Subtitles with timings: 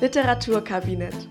[0.00, 1.28] Literaturkabinett.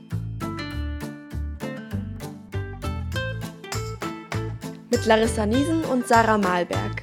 [4.90, 7.02] Mit Larissa Niesen und Sarah Malberg.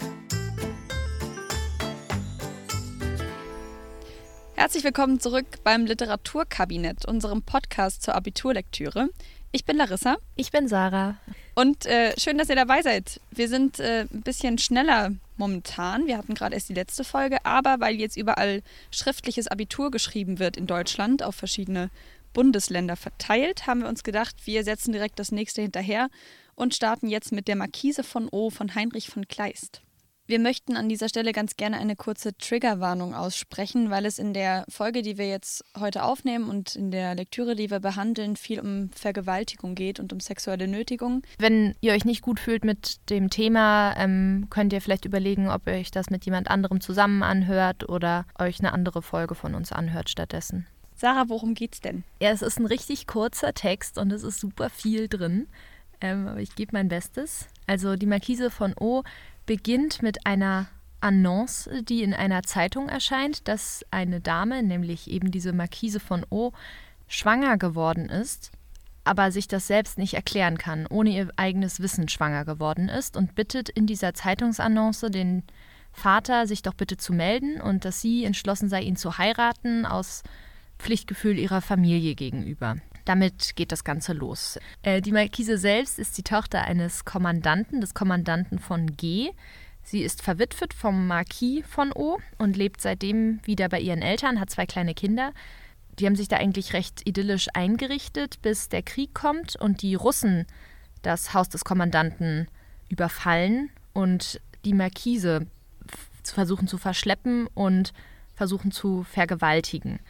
[4.54, 9.08] Herzlich willkommen zurück beim Literaturkabinett, unserem Podcast zur Abiturlektüre.
[9.50, 10.18] Ich bin Larissa.
[10.36, 11.16] Ich bin Sarah.
[11.54, 13.20] Und äh, schön, dass ihr dabei seid.
[13.30, 16.06] Wir sind äh, ein bisschen schneller momentan.
[16.06, 20.56] Wir hatten gerade erst die letzte Folge, aber weil jetzt überall schriftliches Abitur geschrieben wird
[20.56, 21.90] in Deutschland, auf verschiedene
[22.32, 26.08] Bundesländer verteilt, haben wir uns gedacht, wir setzen direkt das nächste hinterher
[26.56, 29.83] und starten jetzt mit der Markise von O von Heinrich von Kleist.
[30.26, 34.64] Wir möchten an dieser Stelle ganz gerne eine kurze Triggerwarnung aussprechen, weil es in der
[34.70, 38.88] Folge, die wir jetzt heute aufnehmen und in der Lektüre, die wir behandeln, viel um
[38.94, 41.20] Vergewaltigung geht und um sexuelle Nötigung.
[41.38, 45.66] Wenn ihr euch nicht gut fühlt mit dem Thema, ähm, könnt ihr vielleicht überlegen, ob
[45.66, 49.72] ihr euch das mit jemand anderem zusammen anhört oder euch eine andere Folge von uns
[49.72, 50.66] anhört stattdessen.
[50.94, 52.02] Sarah, worum geht's denn?
[52.22, 55.48] Ja, es ist ein richtig kurzer Text und es ist super viel drin.
[56.00, 57.46] Ähm, aber ich gebe mein Bestes.
[57.66, 59.02] Also die Markise von O
[59.46, 60.66] beginnt mit einer
[61.00, 66.52] Annonce, die in einer Zeitung erscheint, dass eine Dame, nämlich eben diese Markise von O,
[67.08, 68.52] schwanger geworden ist,
[69.04, 73.34] aber sich das selbst nicht erklären kann, ohne ihr eigenes Wissen schwanger geworden ist und
[73.34, 75.42] bittet in dieser Zeitungsannonce den
[75.92, 80.22] Vater, sich doch bitte zu melden und dass sie entschlossen sei, ihn zu heiraten aus
[80.78, 82.76] Pflichtgefühl ihrer Familie gegenüber.
[83.04, 84.58] Damit geht das Ganze los.
[84.82, 89.30] Äh, die Markise selbst ist die Tochter eines Kommandanten, des Kommandanten von G.
[89.82, 94.48] Sie ist verwitwet vom Marquis von O und lebt seitdem wieder bei ihren Eltern, hat
[94.48, 95.32] zwei kleine Kinder.
[95.98, 100.46] Die haben sich da eigentlich recht idyllisch eingerichtet, bis der Krieg kommt und die Russen
[101.02, 102.48] das Haus des Kommandanten
[102.88, 105.46] überfallen und die Markise
[106.22, 107.92] versuchen zu verschleppen und
[108.34, 110.00] versuchen zu vergewaltigen.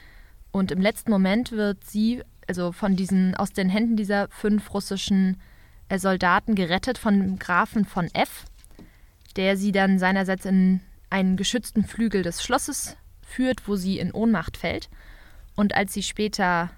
[0.52, 5.40] Und im letzten Moment wird sie also von diesen, aus den Händen dieser fünf russischen
[5.88, 8.44] äh, Soldaten gerettet von dem Grafen von F,
[9.36, 14.56] der sie dann seinerseits in einen geschützten Flügel des Schlosses führt, wo sie in Ohnmacht
[14.56, 14.88] fällt.
[15.54, 16.70] Und als sie später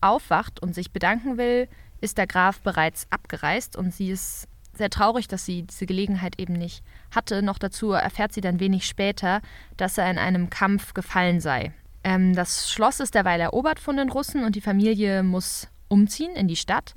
[0.00, 1.68] aufwacht und sich bedanken will,
[2.00, 6.54] ist der Graf bereits abgereist und sie ist sehr traurig, dass sie diese Gelegenheit eben
[6.54, 6.82] nicht
[7.14, 7.42] hatte.
[7.42, 9.42] Noch dazu erfährt sie dann wenig später,
[9.76, 11.72] dass er in einem Kampf gefallen sei.
[12.04, 16.48] Ähm, das Schloss ist derweil erobert von den Russen und die Familie muss umziehen in
[16.48, 16.94] die Stadt.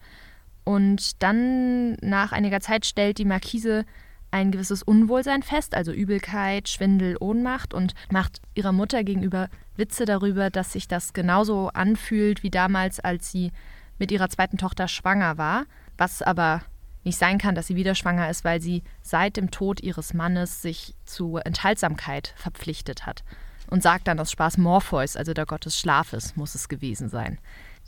[0.64, 3.86] Und dann nach einiger Zeit stellt die Markise
[4.32, 10.50] ein gewisses Unwohlsein fest, also Übelkeit, Schwindel, Ohnmacht und macht ihrer Mutter gegenüber Witze darüber,
[10.50, 13.52] dass sich das genauso anfühlt wie damals, als sie
[14.00, 15.66] mit ihrer zweiten Tochter schwanger war,
[15.98, 16.62] was aber
[17.04, 20.62] nicht sein kann, dass sie wieder schwanger ist, weil sie seit dem Tod ihres Mannes
[20.62, 23.24] sich zu Enthaltsamkeit verpflichtet hat
[23.74, 27.40] und sagt dann aus Spaß Morpheus, also der Gott des Schlafes, muss es gewesen sein.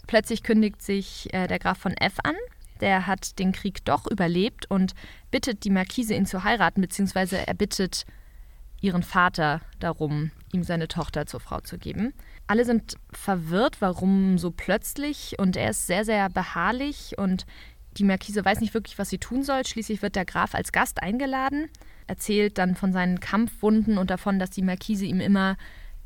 [0.08, 2.34] Plötzlich kündigt sich äh, der Graf von F an.
[2.82, 4.96] Der hat den Krieg doch überlebt und
[5.30, 8.08] bittet die Markise, ihn zu heiraten, beziehungsweise er bittet
[8.82, 12.16] ihren Vater darum, ihm seine Tochter zur Frau zu geben.
[12.48, 17.46] Alle sind verwirrt, warum so plötzlich und er ist sehr, sehr beharrlich und
[17.98, 19.64] die Markise weiß nicht wirklich, was sie tun soll.
[19.64, 21.70] Schließlich wird der Graf als Gast eingeladen
[22.08, 25.58] erzählt dann von seinen Kampfwunden und davon, dass die Markise ihm immer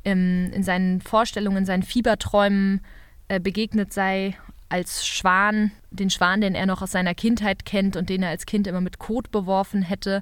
[0.04, 2.82] ähm, in seinen Vorstellungen, in seinen Fieberträumen
[3.28, 4.36] äh, begegnet sei
[4.70, 8.46] als Schwan, den Schwan, den er noch aus seiner Kindheit kennt und den er als
[8.46, 10.22] Kind immer mit Kot beworfen hätte,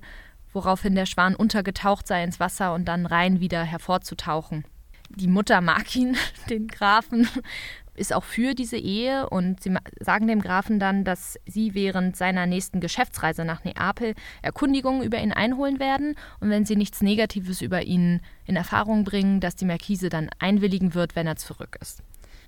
[0.54, 4.66] woraufhin der Schwan untergetaucht sei ins Wasser und dann rein wieder hervorzutauchen.
[5.10, 6.18] Die Mutter mag ihn,
[6.50, 7.28] den Grafen,
[7.98, 12.46] ist auch für diese Ehe und sie sagen dem Grafen dann, dass sie während seiner
[12.46, 17.84] nächsten Geschäftsreise nach Neapel Erkundigungen über ihn einholen werden und wenn sie nichts Negatives über
[17.84, 22.04] ihn in Erfahrung bringen, dass die Markise dann einwilligen wird, wenn er zurück ist.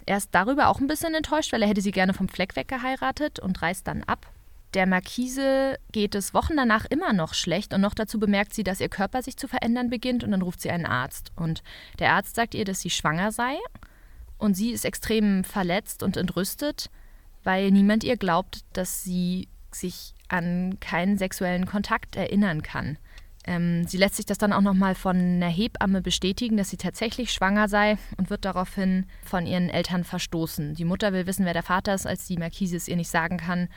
[0.05, 2.67] Er ist darüber auch ein bisschen enttäuscht, weil er hätte sie gerne vom Fleck weg
[2.67, 4.31] geheiratet und reist dann ab.
[4.75, 8.81] Der Markise geht es Wochen danach immer noch schlecht und noch dazu bemerkt sie, dass
[8.81, 11.31] ihr Körper sich zu verändern beginnt und dann ruft sie einen Arzt.
[11.35, 11.63] Und
[11.97, 13.55] der Arzt sagt ihr, dass sie schwanger sei
[14.39, 16.89] und sie ist extrem verletzt und entrüstet,
[17.43, 22.97] weil niemand ihr glaubt, dass sie sich an keinen sexuellen Kontakt erinnern kann.
[23.45, 27.31] Ähm, sie lässt sich das dann auch nochmal von einer Hebamme bestätigen, dass sie tatsächlich
[27.31, 30.75] schwanger sei und wird daraufhin von ihren Eltern verstoßen.
[30.75, 33.37] Die Mutter will wissen, wer der Vater ist, als die Markise es ihr nicht sagen
[33.37, 33.69] kann.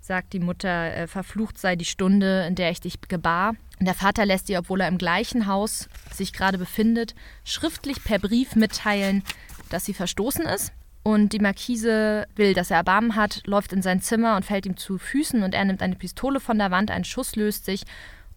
[0.00, 3.54] Sagt die Mutter, äh, verflucht sei die Stunde, in der ich dich gebar.
[3.80, 7.14] Der Vater lässt ihr, obwohl er im gleichen Haus sich gerade befindet,
[7.44, 9.24] schriftlich per Brief mitteilen,
[9.68, 10.72] dass sie verstoßen ist.
[11.02, 14.76] Und die Markise will, dass er Erbarmen hat, läuft in sein Zimmer und fällt ihm
[14.76, 17.84] zu Füßen und er nimmt eine Pistole von der Wand, ein Schuss löst sich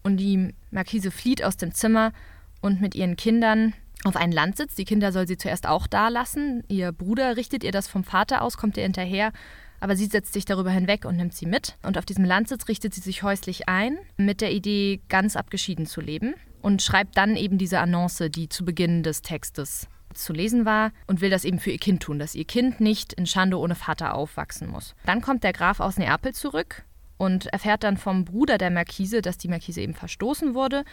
[0.02, 2.12] und die Markise flieht aus dem Zimmer
[2.60, 3.74] und mit ihren Kindern
[4.04, 4.74] auf einen Landsitz.
[4.74, 6.64] Die Kinder soll sie zuerst auch da lassen.
[6.68, 9.32] Ihr Bruder richtet ihr das vom Vater aus, kommt ihr hinterher.
[9.80, 11.76] Aber sie setzt sich darüber hinweg und nimmt sie mit.
[11.82, 16.00] Und auf diesem Landsitz richtet sie sich häuslich ein, mit der Idee, ganz abgeschieden zu
[16.00, 16.34] leben.
[16.60, 21.20] Und schreibt dann eben diese Annonce, die zu Beginn des Textes zu lesen war und
[21.20, 24.14] will das eben für ihr Kind tun, dass ihr Kind nicht in Schande ohne Vater
[24.14, 24.94] aufwachsen muss.
[25.06, 26.84] Dann kommt der Graf aus Neapel zurück
[27.18, 30.84] und erfährt dann vom Bruder der Markise, dass die Markise eben verstoßen wurde.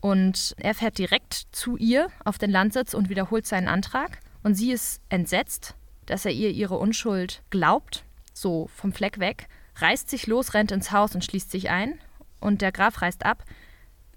[0.00, 4.18] Und er fährt direkt zu ihr auf den Landsitz und wiederholt seinen Antrag.
[4.42, 5.74] Und sie ist entsetzt,
[6.06, 10.92] dass er ihr ihre Unschuld glaubt, so vom Fleck weg, reißt sich los, rennt ins
[10.92, 11.98] Haus und schließt sich ein.
[12.40, 13.44] Und der Graf reist ab,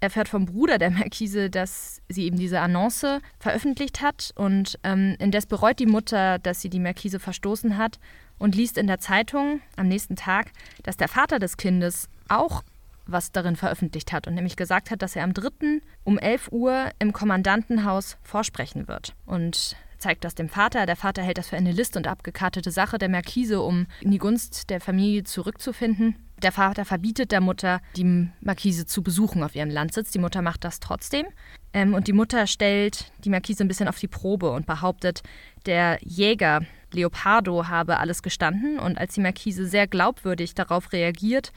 [0.04, 5.46] erfährt vom Bruder der Markise, dass sie eben diese Annonce veröffentlicht hat und ähm, indes
[5.46, 7.98] bereut die Mutter, dass sie die Markise verstoßen hat
[8.38, 10.52] und liest in der Zeitung am nächsten Tag,
[10.82, 12.62] dass der Vater des Kindes auch
[13.06, 15.80] was darin veröffentlicht hat und nämlich gesagt hat, dass er am 3.
[16.04, 19.14] um 11 Uhr im Kommandantenhaus vorsprechen wird.
[19.26, 20.86] Und zeigt das dem Vater.
[20.86, 24.18] Der Vater hält das für eine List und abgekartete Sache der Markise, um in die
[24.18, 26.16] Gunst der Familie zurückzufinden.
[26.42, 30.10] Der Vater verbietet der Mutter, die Markise zu besuchen auf ihrem Landsitz.
[30.10, 31.26] Die Mutter macht das trotzdem.
[31.72, 35.22] Ähm, und die Mutter stellt die Markise ein bisschen auf die Probe und behauptet,
[35.66, 38.78] der Jäger Leopardo habe alles gestanden.
[38.78, 41.52] Und als die Markise sehr glaubwürdig darauf reagiert,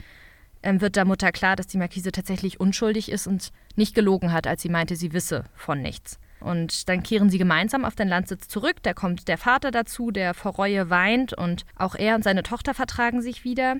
[0.63, 4.47] ähm, wird der Mutter klar, dass die Markise tatsächlich unschuldig ist und nicht gelogen hat,
[4.47, 6.19] als sie meinte, sie wisse von nichts.
[6.39, 8.77] Und dann kehren sie gemeinsam auf den Landsitz zurück.
[8.83, 12.73] Da kommt der Vater dazu, der vor Reue weint und auch er und seine Tochter
[12.73, 13.77] vertragen sich wieder.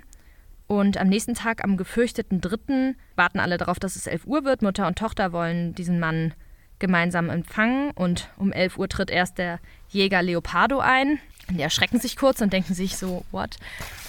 [0.68, 4.62] Und am nächsten Tag, am gefürchteten dritten, warten alle darauf, dass es 11 Uhr wird.
[4.62, 6.34] Mutter und Tochter wollen diesen Mann
[6.80, 7.92] gemeinsam empfangen.
[7.92, 9.60] Und um 11 Uhr tritt erst der
[9.90, 11.19] Jäger Leopardo ein.
[11.50, 13.56] Die erschrecken sich kurz und denken sich so, what?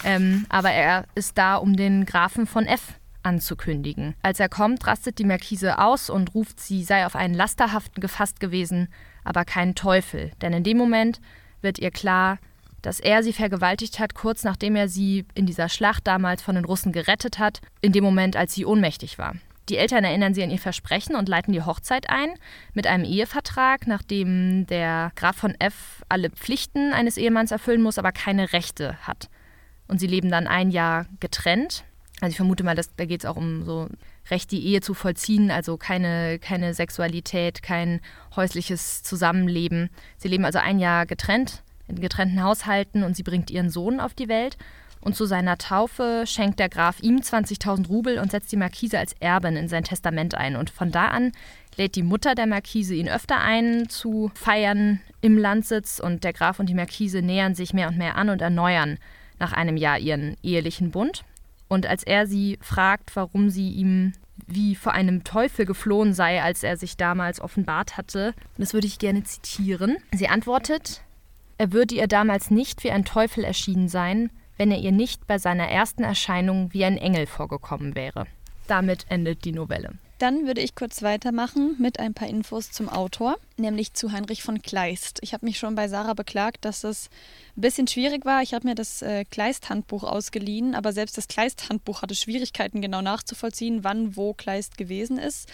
[0.05, 4.15] Ähm, aber er ist da, um den Grafen von F anzukündigen.
[4.23, 8.41] Als er kommt, rastet die Markise aus und ruft, sie sei auf einen Lasterhaften gefasst
[8.41, 8.89] gewesen,
[9.23, 10.33] aber keinen Teufel.
[10.41, 11.21] Denn in dem Moment
[11.61, 12.39] wird ihr klar,
[12.83, 16.65] dass er sie vergewaltigt hat, kurz nachdem er sie in dieser Schlacht damals von den
[16.65, 19.35] Russen gerettet hat, in dem Moment, als sie ohnmächtig war.
[19.69, 22.31] Die Eltern erinnern sie an ihr Versprechen und leiten die Hochzeit ein
[22.73, 28.13] mit einem Ehevertrag, nachdem der Graf von F alle Pflichten eines Ehemanns erfüllen muss, aber
[28.13, 29.29] keine Rechte hat.
[29.87, 31.85] Und sie leben dann ein Jahr getrennt.
[32.21, 33.89] Also ich vermute mal, dass, da geht es auch um so
[34.31, 38.01] Recht, die Ehe zu vollziehen, also keine, keine Sexualität, kein
[38.37, 39.91] häusliches Zusammenleben.
[40.17, 44.15] Sie leben also ein Jahr getrennt in getrennten Haushalten und sie bringt ihren Sohn auf
[44.15, 44.57] die Welt.
[45.01, 49.15] Und zu seiner Taufe schenkt der Graf ihm 20.000 Rubel und setzt die Markise als
[49.21, 50.57] Erbin in sein Testament ein.
[50.57, 51.33] Und von da an
[51.77, 56.59] lädt die Mutter der Markise ihn öfter ein zu Feiern im Landsitz und der Graf
[56.59, 58.99] und die Markise nähern sich mehr und mehr an und erneuern
[59.39, 61.25] nach einem Jahr ihren ehelichen Bund.
[61.69, 64.13] Und als er sie fragt, warum sie ihm
[64.47, 68.99] wie vor einem Teufel geflohen sei, als er sich damals offenbart hatte, das würde ich
[68.99, 69.97] gerne zitieren.
[70.13, 71.03] Sie antwortet,
[71.59, 75.39] er würde ihr damals nicht wie ein Teufel erschienen sein, wenn er ihr nicht bei
[75.39, 78.27] seiner ersten Erscheinung wie ein Engel vorgekommen wäre.
[78.69, 79.95] Damit endet die Novelle.
[80.19, 84.63] Dann würde ich kurz weitermachen mit ein paar Infos zum Autor, nämlich zu Heinrich von
[84.63, 85.21] Kleist.
[85.23, 87.09] Ich habe mich schon bei Sarah beklagt, dass das
[87.57, 88.43] ein bisschen schwierig war.
[88.43, 93.85] Ich habe mir das äh, Kleist-Handbuch ausgeliehen, aber selbst das Kleist-Handbuch hatte Schwierigkeiten, genau nachzuvollziehen,
[93.85, 95.49] wann wo Kleist gewesen ist.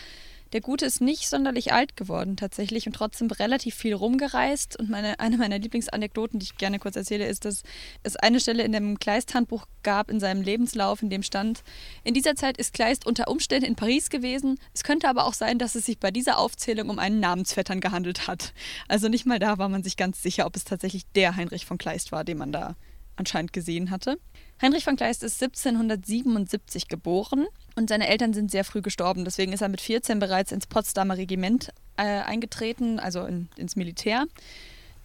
[0.55, 4.79] Der Gute ist nicht sonderlich alt geworden tatsächlich und trotzdem relativ viel rumgereist.
[4.79, 7.65] Und meine, eine meiner Lieblingsanekdoten, die ich gerne kurz erzähle, ist, dass
[8.05, 11.65] es eine Stelle in dem Kleist-Handbuch gab in seinem Lebenslauf, in dem stand,
[12.05, 14.61] in dieser Zeit ist Kleist unter Umständen in Paris gewesen.
[14.73, 18.29] Es könnte aber auch sein, dass es sich bei dieser Aufzählung um einen Namensvettern gehandelt
[18.29, 18.55] hat.
[18.87, 21.79] Also nicht mal da war man sich ganz sicher, ob es tatsächlich der Heinrich von
[21.79, 22.77] Kleist war, den man da
[23.17, 24.21] anscheinend gesehen hatte.
[24.63, 29.25] Heinrich von Kleist ist 1777 geboren und seine Eltern sind sehr früh gestorben.
[29.25, 34.27] Deswegen ist er mit 14 bereits ins Potsdamer Regiment äh, eingetreten, also in, ins Militär.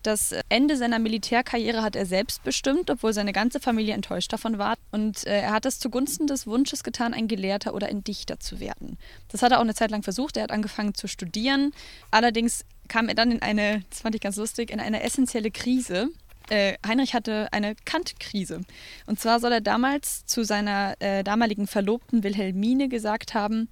[0.02, 4.76] Das Ende seiner Militärkarriere hat er selbst bestimmt, obwohl seine ganze Familie enttäuscht davon war.
[4.92, 8.62] Und äh, er hat es zugunsten des Wunsches getan, ein Gelehrter oder ein Dichter zu
[8.62, 8.98] werden.
[9.30, 10.38] Das hat er auch eine Zeit lang versucht.
[10.38, 11.74] Er hat angefangen zu studieren.
[12.12, 16.10] Allerdings kam er dann in eine, das fand ich ganz lustig, in eine essentielle Krise
[16.50, 18.62] äh, Heinrich hatte eine Kant-Krise.
[19.06, 23.70] Und zwar soll er damals zu seiner äh, damaligen Verlobten Wilhelmine gesagt haben,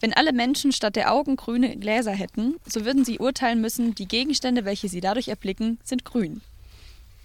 [0.00, 4.06] wenn alle Menschen statt der Augen grüne Gläser hätten, so würden sie urteilen müssen, die
[4.06, 6.42] Gegenstände, welche sie dadurch erblicken, sind grün.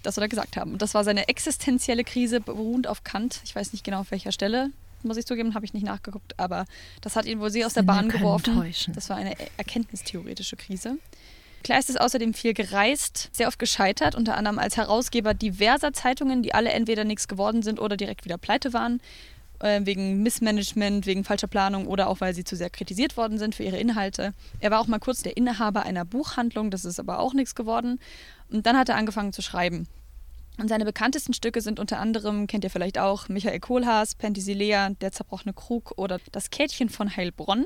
[0.04, 0.74] Das soll er gesagt haben.
[0.74, 3.42] Und das war seine existenzielle Krise, beruhend auf Kant.
[3.44, 4.72] Ich weiß nicht genau auf welcher Stelle,
[5.04, 6.66] muss ich zugeben, habe ich nicht nachgeguckt, aber
[7.02, 8.56] das hat ihn wohl sehr aus der Bahn geworfen.
[8.56, 8.94] Täuschen.
[8.94, 10.98] Das war eine erkenntnistheoretische Krise.
[11.64, 16.54] Kleist ist außerdem viel gereist, sehr oft gescheitert, unter anderem als Herausgeber diverser Zeitungen, die
[16.54, 19.00] alle entweder nichts geworden sind oder direkt wieder pleite waren.
[19.62, 23.56] äh, wegen Missmanagement, wegen falscher Planung oder auch weil sie zu sehr kritisiert worden sind
[23.56, 24.34] für ihre Inhalte.
[24.60, 28.00] Er war auch mal kurz der Inhaber einer Buchhandlung, das ist aber auch nichts geworden.
[28.50, 29.88] Und dann hat er angefangen zu schreiben.
[30.58, 35.12] Und seine bekanntesten Stücke sind unter anderem, kennt ihr vielleicht auch, Michael Kohlhaas, Penthesilea, Der
[35.12, 37.66] zerbrochene Krug oder Das Käthchen von Heilbronn.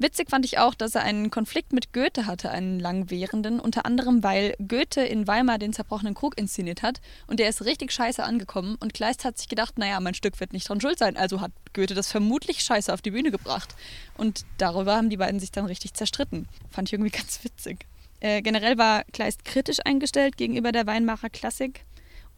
[0.00, 4.22] Witzig fand ich auch, dass er einen Konflikt mit Goethe hatte, einen langwährenden, unter anderem,
[4.22, 8.76] weil Goethe in Weimar den zerbrochenen Krug inszeniert hat und der ist richtig scheiße angekommen
[8.80, 11.52] und Kleist hat sich gedacht, naja, mein Stück wird nicht dran schuld sein, also hat
[11.74, 13.74] Goethe das vermutlich scheiße auf die Bühne gebracht.
[14.16, 16.48] Und darüber haben die beiden sich dann richtig zerstritten.
[16.70, 17.84] Fand ich irgendwie ganz witzig.
[18.20, 21.84] Äh, generell war Kleist kritisch eingestellt gegenüber der Weimarer Klassik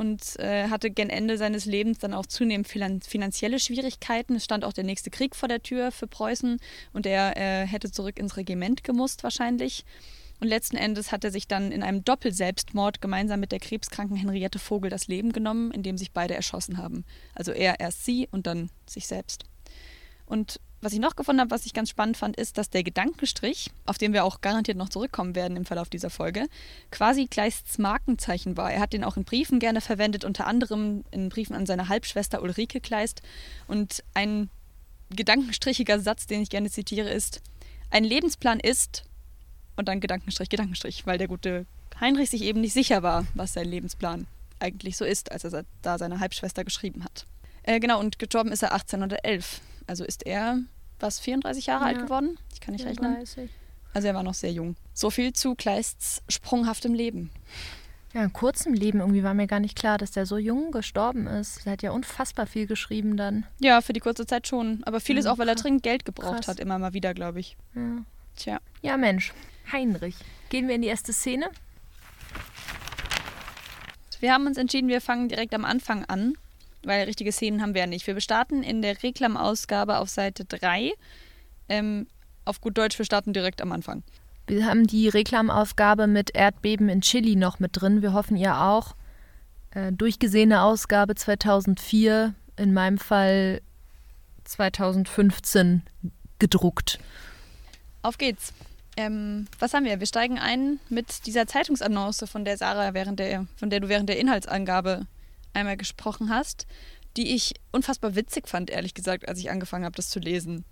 [0.03, 4.35] und äh, hatte gen Ende seines Lebens dann auch zunehmend finanzielle Schwierigkeiten.
[4.35, 6.59] Es stand auch der nächste Krieg vor der Tür für Preußen
[6.93, 9.85] und er äh, hätte zurück ins Regiment gemusst wahrscheinlich.
[10.41, 14.59] Und letzten Endes hat er sich dann in einem Doppelselbstmord gemeinsam mit der krebskranken Henriette
[14.59, 17.05] Vogel das Leben genommen, indem sich beide erschossen haben.
[17.37, 19.45] Also er erst sie und dann sich selbst.
[20.27, 23.71] Und was ich noch gefunden habe, was ich ganz spannend fand, ist, dass der Gedankenstrich,
[23.87, 26.47] auf den wir auch garantiert noch zurückkommen werden im Verlauf dieser Folge,
[26.91, 28.73] quasi Kleists Markenzeichen war.
[28.73, 32.43] Er hat den auch in Briefen gerne verwendet, unter anderem in Briefen an seine Halbschwester
[32.43, 33.23] Ulrike Kleist.
[33.69, 34.51] Und ein
[35.11, 37.41] gedankenstrichiger Satz, den ich gerne zitiere, ist:
[37.91, 39.05] Ein Lebensplan ist,
[39.77, 41.67] und dann Gedankenstrich, Gedankenstrich, weil der gute
[42.01, 44.27] Heinrich sich eben nicht sicher war, was sein Lebensplan
[44.59, 47.27] eigentlich so ist, als er da seine Halbschwester geschrieben hat.
[47.63, 49.61] Äh, genau, und gestorben ist er 1811.
[49.87, 50.59] Also ist er,
[51.01, 51.89] was, 34 Jahre ja.
[51.89, 52.39] alt geworden?
[52.53, 53.37] Ich kann nicht 34.
[53.37, 53.51] rechnen.
[53.95, 54.77] Also er war noch sehr jung.
[54.95, 57.31] So viel zu Kleists sprunghaftem Leben.
[58.15, 61.27] Ja, in kurzem Leben irgendwie war mir gar nicht klar, dass der so jung gestorben
[61.27, 61.67] ist.
[61.67, 63.47] Er hat ja unfassbar viel geschrieben dann.
[63.59, 64.83] Ja, für die kurze Zeit schon.
[64.85, 66.49] Aber vieles ja, auch, weil er dringend Geld gebraucht krass.
[66.49, 67.57] hat, immer mal wieder, glaube ich.
[67.75, 68.05] Ja.
[68.37, 68.61] Tja.
[68.83, 69.33] Ja, Mensch.
[69.71, 70.17] Heinrich.
[70.51, 71.49] Gehen wir in die erste Szene?
[74.21, 76.35] Wir haben uns entschieden, wir fangen direkt am Anfang an
[76.85, 78.07] weil richtige Szenen haben wir ja nicht.
[78.07, 80.93] Wir starten in der Reklamausgabe auf Seite 3.
[81.69, 82.07] Ähm,
[82.45, 84.03] auf gut Deutsch, wir starten direkt am Anfang.
[84.47, 88.03] Wir haben die Reklamausgabe mit Erdbeben in Chile noch mit drin.
[88.03, 88.97] Wir hoffen, ihr auch.
[89.71, 93.63] Äh, durchgesehene Ausgabe 2004, in meinem Fall
[94.45, 95.83] 2015
[96.39, 96.99] gedruckt.
[98.03, 98.53] Auf geht's.
[98.97, 100.01] Ähm, was haben wir?
[100.01, 104.09] Wir steigen ein mit dieser Zeitungsannonce, von der Sarah während der, von der du während
[104.09, 105.07] der Inhaltsangabe
[105.55, 106.67] einmal gesprochen hast,
[107.17, 110.65] die ich unfassbar witzig fand, ehrlich gesagt, als ich angefangen habe, das zu lesen.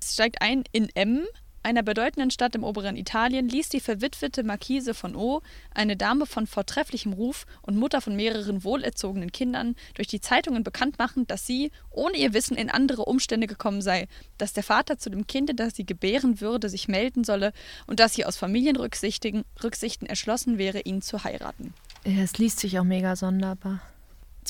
[0.00, 1.24] Es steigt ein in M,
[1.62, 5.42] einer bedeutenden Stadt im oberen Italien, ließ die verwitwete Marquise von O,
[5.74, 10.98] eine Dame von vortrefflichem Ruf und Mutter von mehreren wohlerzogenen Kindern, durch die Zeitungen bekannt
[10.98, 14.08] machen, dass sie, ohne ihr Wissen, in andere Umstände gekommen sei,
[14.38, 17.52] dass der Vater zu dem Kinde, das sie gebären würde, sich melden solle
[17.86, 21.74] und dass sie aus Familienrücksichten Rücksichten erschlossen wäre, ihn zu heiraten.
[22.04, 23.82] Es liest sich auch mega sonderbar.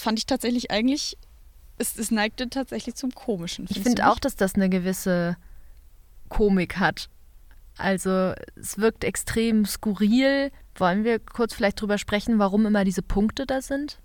[0.01, 1.19] Das fand ich tatsächlich eigentlich,
[1.77, 3.67] es, es neigte tatsächlich zum Komischen.
[3.69, 5.37] Ich finde auch, dass das eine gewisse
[6.31, 7.11] Komik hat.
[7.77, 10.53] Also es wirkt extrem skurril.
[10.75, 13.99] Wollen wir kurz vielleicht drüber sprechen, warum immer diese Punkte da sind?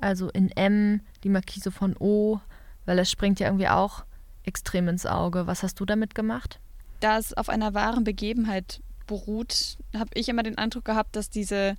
[0.00, 2.40] Also in M, die Markise von O,
[2.84, 4.04] weil das springt ja irgendwie auch
[4.42, 5.46] extrem ins Auge.
[5.46, 6.58] Was hast du damit gemacht?
[6.98, 11.76] Da es auf einer wahren Begebenheit beruht, habe ich immer den Eindruck gehabt, dass diese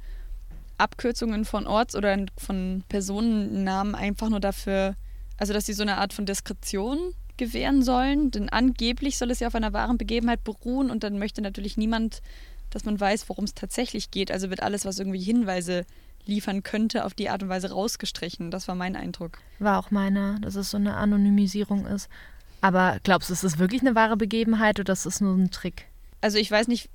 [0.79, 4.95] Abkürzungen von Orts- oder von Personennamen einfach nur dafür,
[5.38, 8.31] also dass sie so eine Art von Diskretion gewähren sollen.
[8.31, 12.21] Denn angeblich soll es ja auf einer wahren Begebenheit beruhen und dann möchte natürlich niemand,
[12.69, 14.31] dass man weiß, worum es tatsächlich geht.
[14.31, 15.86] Also wird alles, was irgendwie Hinweise
[16.25, 18.51] liefern könnte, auf die Art und Weise rausgestrichen.
[18.51, 19.39] Das war mein Eindruck.
[19.57, 22.09] War auch meiner, dass es so eine Anonymisierung ist.
[22.62, 25.88] Aber glaubst du, ist das wirklich eine wahre Begebenheit oder ist das nur ein Trick?
[26.21, 26.89] Also ich weiß nicht,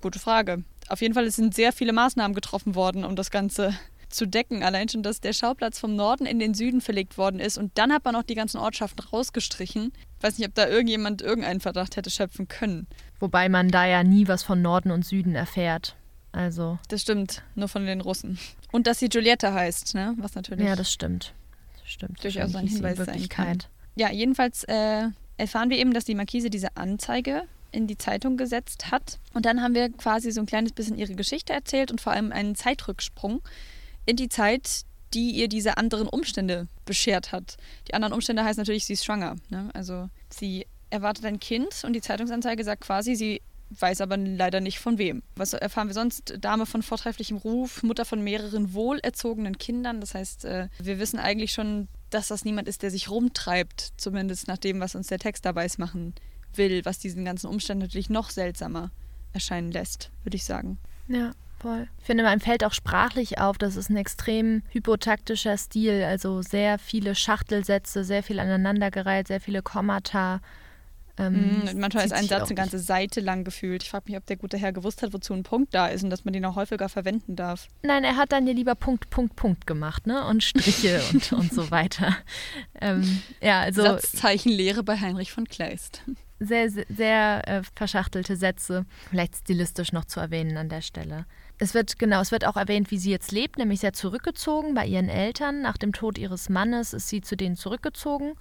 [0.00, 3.74] gute Frage auf jeden Fall sind sehr viele Maßnahmen getroffen worden, um das Ganze
[4.08, 4.62] zu decken.
[4.62, 7.92] Allein schon, dass der Schauplatz vom Norden in den Süden verlegt worden ist und dann
[7.92, 9.92] hat man auch die ganzen Ortschaften rausgestrichen.
[10.18, 12.86] Ich weiß nicht, ob da irgendjemand irgendeinen Verdacht hätte schöpfen können.
[13.18, 15.96] Wobei man da ja nie was von Norden und Süden erfährt.
[16.32, 16.78] Also.
[16.88, 18.38] Das stimmt, nur von den Russen.
[18.72, 20.14] Und dass sie Giulietta heißt, ne?
[20.18, 20.66] Was natürlich.
[20.66, 21.32] Ja, das stimmt.
[21.80, 22.22] Das stimmt.
[22.24, 23.58] Durchaus ein Hinweis sein kann.
[23.94, 28.90] Ja, jedenfalls äh, erfahren wir eben, dass die Markise diese Anzeige in die Zeitung gesetzt
[28.90, 29.18] hat.
[29.34, 32.32] Und dann haben wir quasi so ein kleines bisschen ihre Geschichte erzählt und vor allem
[32.32, 33.42] einen Zeitrücksprung
[34.06, 37.56] in die Zeit, die ihr diese anderen Umstände beschert hat.
[37.88, 39.36] Die anderen Umstände heißt natürlich, sie ist schwanger.
[39.48, 39.70] Ne?
[39.74, 44.78] Also sie erwartet ein Kind und die Zeitungsanzeige sagt quasi, sie weiß aber leider nicht
[44.78, 45.22] von wem.
[45.36, 46.34] Was erfahren wir sonst?
[46.38, 50.00] Dame von vortrefflichem Ruf, Mutter von mehreren wohlerzogenen Kindern.
[50.00, 54.46] Das heißt, äh, wir wissen eigentlich schon, dass das niemand ist, der sich rumtreibt, zumindest
[54.46, 56.14] nach dem, was uns der Text dabei machen
[56.56, 58.90] will, was diesen ganzen Umstand natürlich noch seltsamer
[59.32, 60.78] erscheinen lässt, würde ich sagen.
[61.08, 61.32] Ja,
[61.64, 61.88] Voll.
[61.98, 66.78] Ich finde, man fällt auch sprachlich auf, das ist ein extrem hypotaktischer Stil, also sehr
[66.78, 70.42] viele Schachtelsätze, sehr viel aneinandergereiht, sehr viele Kommata.
[71.16, 73.82] Ähm, mm, manchmal ist ein Satz eine ganze Seite lang gefühlt.
[73.82, 76.10] Ich frage mich, ob der gute Herr gewusst hat, wozu ein Punkt da ist und
[76.10, 77.68] dass man den auch häufiger verwenden darf.
[77.82, 80.26] Nein, er hat dann ja lieber Punkt, Punkt, Punkt gemacht, ne?
[80.26, 82.14] Und Striche und, und so weiter.
[82.78, 83.82] Ähm, ja, also.
[83.82, 86.02] Satzzeichenlehre bei Heinrich von Kleist.
[86.40, 88.86] Sehr, sehr, sehr äh, verschachtelte Sätze.
[89.10, 91.26] Vielleicht stilistisch noch zu erwähnen an der Stelle.
[91.58, 94.86] Es wird, genau, es wird auch erwähnt, wie sie jetzt lebt, nämlich sehr zurückgezogen bei
[94.86, 95.62] ihren Eltern.
[95.62, 98.34] Nach dem Tod ihres Mannes ist sie zu denen zurückgezogen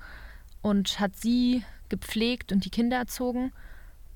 [0.62, 3.52] und hat sie gepflegt und die Kinder erzogen.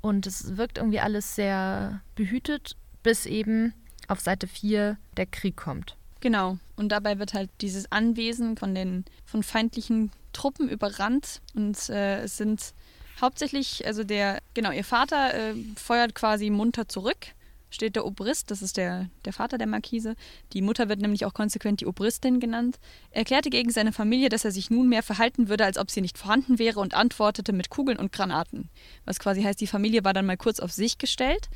[0.02, 3.74] Und es wirkt irgendwie alles sehr behütet, bis eben
[4.08, 5.96] auf Seite 4 der Krieg kommt.
[6.20, 6.58] Genau.
[6.76, 11.42] Und dabei wird halt dieses Anwesen von den von feindlichen Truppen überrannt.
[11.54, 12.74] Und äh, es sind
[13.22, 17.28] hauptsächlich, also der, genau, ihr Vater äh, feuert quasi munter zurück
[17.70, 20.16] steht der Obrist, das ist der, der Vater der Markise.
[20.54, 22.80] Die Mutter wird nämlich auch konsequent die Obristin genannt.
[23.12, 26.18] Er erklärte gegen seine Familie, dass er sich nunmehr verhalten würde, als ob sie nicht
[26.18, 28.70] vorhanden wäre und antwortete mit Kugeln und Granaten.
[29.06, 31.50] Was quasi heißt, die Familie war dann mal kurz auf sich gestellt.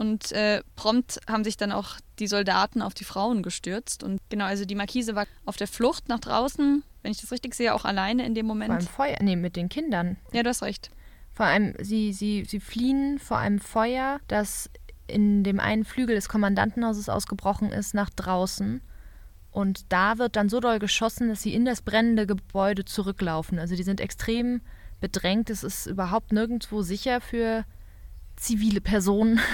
[0.00, 4.02] Und äh, prompt haben sich dann auch die Soldaten auf die Frauen gestürzt.
[4.02, 7.54] Und genau, also die Markise war auf der Flucht nach draußen, wenn ich das richtig
[7.54, 8.70] sehe, auch alleine in dem Moment.
[8.70, 10.16] Vor einem Feuer, nee, mit den Kindern.
[10.32, 10.90] Ja, du hast recht.
[11.34, 14.70] Vor allem, sie, sie, sie fliehen vor einem Feuer, das
[15.06, 18.80] in dem einen Flügel des Kommandantenhauses ausgebrochen ist, nach draußen.
[19.50, 23.58] Und da wird dann so doll geschossen, dass sie in das brennende Gebäude zurücklaufen.
[23.58, 24.62] Also die sind extrem
[24.98, 25.50] bedrängt.
[25.50, 27.66] Es ist überhaupt nirgendwo sicher für
[28.36, 29.40] zivile Personen.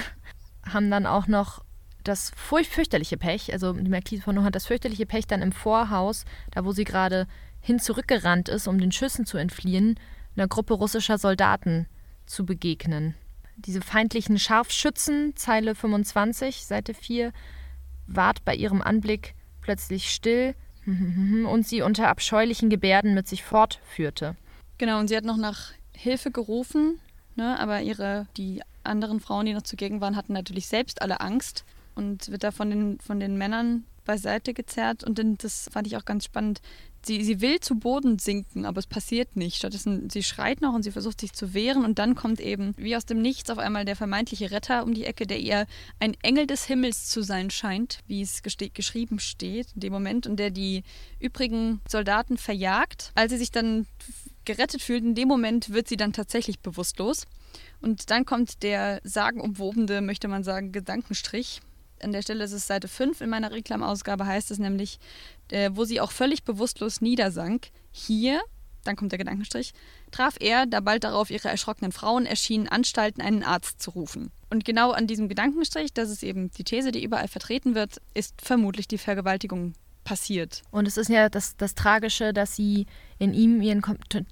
[0.73, 1.63] Haben dann auch noch
[2.03, 6.63] das fürchterliche Pech, also die Marquise von hat das fürchterliche Pech dann im Vorhaus, da
[6.63, 7.27] wo sie gerade
[7.59, 9.99] hin zurückgerannt ist, um den Schüssen zu entfliehen,
[10.35, 11.87] einer Gruppe russischer Soldaten
[12.25, 13.15] zu begegnen
[13.57, 17.33] diese feindlichen Scharfschützen, Zeile 25, Seite 4,
[18.05, 20.55] ward bei ihrem Anblick plötzlich still
[20.85, 24.35] und sie unter abscheulichen Gebärden mit sich fortführte.
[24.77, 26.99] Genau, und sie hat noch nach Hilfe gerufen,
[27.35, 31.65] ne, aber ihre, die anderen Frauen, die noch zugegen waren, hatten natürlich selbst alle Angst
[31.95, 35.03] und wird da von den, von den Männern beiseite gezerrt.
[35.03, 36.61] Und das fand ich auch ganz spannend.
[37.05, 39.57] Sie, sie will zu Boden sinken, aber es passiert nicht.
[39.57, 41.85] Stattdessen, sie schreit noch und sie versucht sich zu wehren.
[41.85, 45.05] Und dann kommt eben, wie aus dem Nichts, auf einmal der vermeintliche Retter um die
[45.05, 45.67] Ecke, der ihr
[45.99, 50.37] ein Engel des Himmels zu sein scheint, wie es geschrieben steht in dem Moment, und
[50.37, 50.83] der die
[51.19, 53.11] übrigen Soldaten verjagt.
[53.15, 53.85] Als sie sich dann
[54.45, 57.25] gerettet fühlt, in dem Moment wird sie dann tatsächlich bewusstlos.
[57.81, 61.61] Und dann kommt der sagenumwobene, möchte man sagen, Gedankenstrich,
[62.01, 64.99] an der Stelle ist es Seite 5 in meiner Reklamausgabe, heißt es nämlich,
[65.51, 67.69] äh, wo sie auch völlig bewusstlos niedersank.
[67.91, 68.41] Hier,
[68.83, 69.73] dann kommt der Gedankenstrich,
[70.11, 74.31] traf er, da bald darauf ihre erschrockenen Frauen erschienen, Anstalten, einen Arzt zu rufen.
[74.49, 78.41] Und genau an diesem Gedankenstrich, das ist eben die These, die überall vertreten wird, ist
[78.41, 79.73] vermutlich die Vergewaltigung
[80.07, 80.61] passiert.
[80.71, 82.85] Und es ist ja das, das Tragische, dass sie
[83.19, 83.83] in ihm ihren,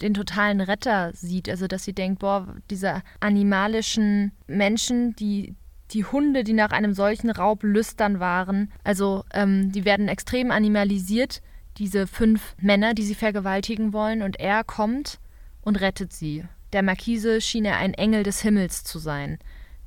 [0.02, 1.50] den totalen Retter sieht.
[1.50, 5.54] Also, dass sie denkt, boah, diese animalischen Menschen, die,
[5.92, 8.72] die Hunde, die nach einem solchen Raub lüstern waren.
[8.86, 11.42] Also ähm, die werden extrem animalisiert,
[11.78, 14.22] diese fünf Männer, die sie vergewaltigen wollen.
[14.22, 15.20] Und er kommt
[15.62, 16.46] und rettet sie.
[16.72, 19.40] Der Markise schien er ein Engel des Himmels zu sein.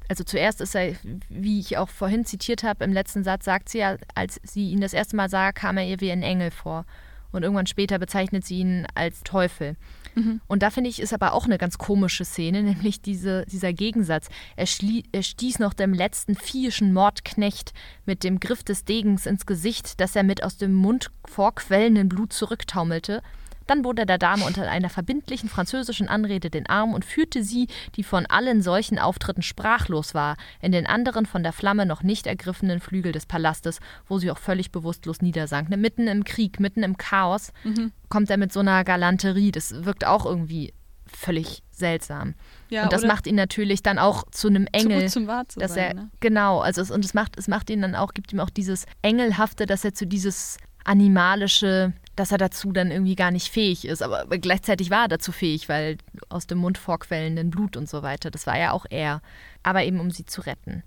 [0.09, 0.95] Also zuerst ist er,
[1.29, 4.81] wie ich auch vorhin zitiert habe, im letzten Satz sagt sie ja, als sie ihn
[4.81, 6.87] das erste Mal sah, kam er ihr wie ein Engel vor.
[7.31, 9.77] Und irgendwann später bezeichnet sie ihn als Teufel.
[10.15, 10.41] Mhm.
[10.47, 14.29] Und da finde ich, ist aber auch eine ganz komische Szene, nämlich diese, dieser Gegensatz.
[14.57, 14.67] Er,
[15.13, 17.75] er stieß noch dem letzten viehischen Mordknecht
[18.07, 22.33] mit dem Griff des Degens ins Gesicht, dass er mit aus dem Mund vorquellenden Blut
[22.33, 23.23] zurücktaumelte.
[23.69, 27.69] Dann bot er der Dame unter einer verbindlichen französischen Anrede den Arm und führte sie,
[27.95, 32.27] die von allen solchen Auftritten sprachlos war, in den anderen von der Flamme noch nicht
[32.27, 33.79] ergriffenen Flügel des Palastes,
[34.09, 35.69] wo sie auch völlig bewusstlos niedersank.
[35.69, 37.93] Ne, mitten im Krieg, mitten im Chaos, mhm.
[38.09, 39.53] kommt er mit so einer Galanterie.
[39.53, 40.73] Das wirkt auch irgendwie
[41.07, 42.35] völlig seltsam.
[42.71, 45.07] Ja, und das macht ihn natürlich dann auch zu einem Engel.
[45.07, 46.11] Zu zum Wahr zu dass sein, er, ne?
[46.21, 48.87] Genau, also es, und es macht, es macht ihn dann auch, gibt ihm auch dieses
[49.03, 54.03] Engelhafte, dass er zu dieses animalische dass er dazu dann irgendwie gar nicht fähig ist.
[54.03, 58.31] Aber gleichzeitig war er dazu fähig, weil aus dem Mund vorquellenden Blut und so weiter,
[58.31, 59.23] das war ja auch er.
[59.63, 60.83] Aber eben um sie zu retten.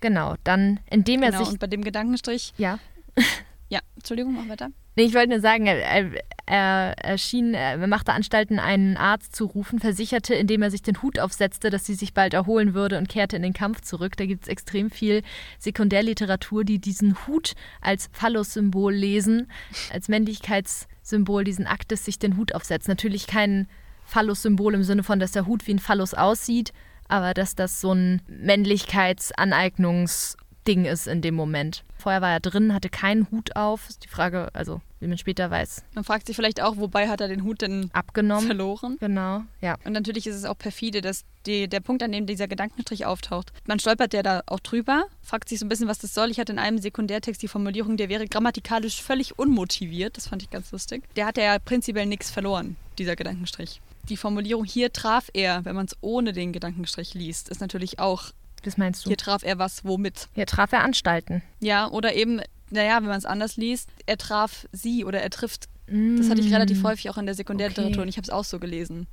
[0.00, 1.52] Genau, dann, indem er genau, sich.
[1.52, 2.52] Und bei dem Gedankenstrich.
[2.58, 2.78] Ja.
[3.68, 4.68] Ja, Entschuldigung, mach weiter.
[4.98, 6.10] Ich wollte nur sagen, er,
[6.46, 11.18] er, schien, er machte Anstalten, einen Arzt zu rufen, versicherte, indem er sich den Hut
[11.18, 14.16] aufsetzte, dass sie sich bald erholen würde und kehrte in den Kampf zurück.
[14.16, 15.22] Da gibt es extrem viel
[15.58, 19.50] Sekundärliteratur, die diesen Hut als Phallus-Symbol lesen,
[19.92, 22.88] als Männlichkeitssymbol diesen Aktes, sich den Hut aufsetzt.
[22.88, 23.68] Natürlich kein
[24.06, 26.72] Phallus-Symbol im Sinne von, dass der Hut wie ein Phallus aussieht,
[27.06, 31.84] aber dass das so ein Männlichkeitsaneignungs- Ding ist in dem Moment.
[31.98, 33.88] Vorher war er drin, hatte keinen Hut auf.
[33.88, 35.84] Ist die Frage, also wie man später weiß.
[35.94, 38.46] Man fragt sich vielleicht auch, wobei hat er den Hut denn abgenommen?
[38.46, 38.96] Verloren.
[38.98, 39.76] Genau, ja.
[39.84, 43.52] Und natürlich ist es auch perfide, dass die, der Punkt, an dem dieser Gedankenstrich auftaucht,
[43.66, 46.30] man stolpert ja da auch drüber, fragt sich so ein bisschen, was das soll.
[46.30, 50.16] Ich hatte in einem Sekundärtext die Formulierung, der wäre grammatikalisch völlig unmotiviert.
[50.16, 51.04] Das fand ich ganz lustig.
[51.16, 53.80] Der hat ja prinzipiell nichts verloren, dieser Gedankenstrich.
[54.08, 58.30] Die Formulierung hier traf er, wenn man es ohne den Gedankenstrich liest, ist natürlich auch
[58.66, 59.10] das meinst du?
[59.10, 60.28] Hier traf er was womit?
[60.34, 61.42] Hier traf er Anstalten.
[61.60, 65.68] Ja, oder eben, naja, wenn man es anders liest, er traf sie oder er trifft.
[65.88, 66.16] Mm.
[66.16, 66.86] Das hatte ich relativ mm.
[66.86, 68.02] häufig auch in der Sekundärliteratur okay.
[68.02, 69.06] und ich habe es auch so gelesen.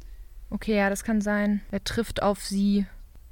[0.50, 1.62] Okay, ja, das kann sein.
[1.72, 2.86] Er trifft auf sie.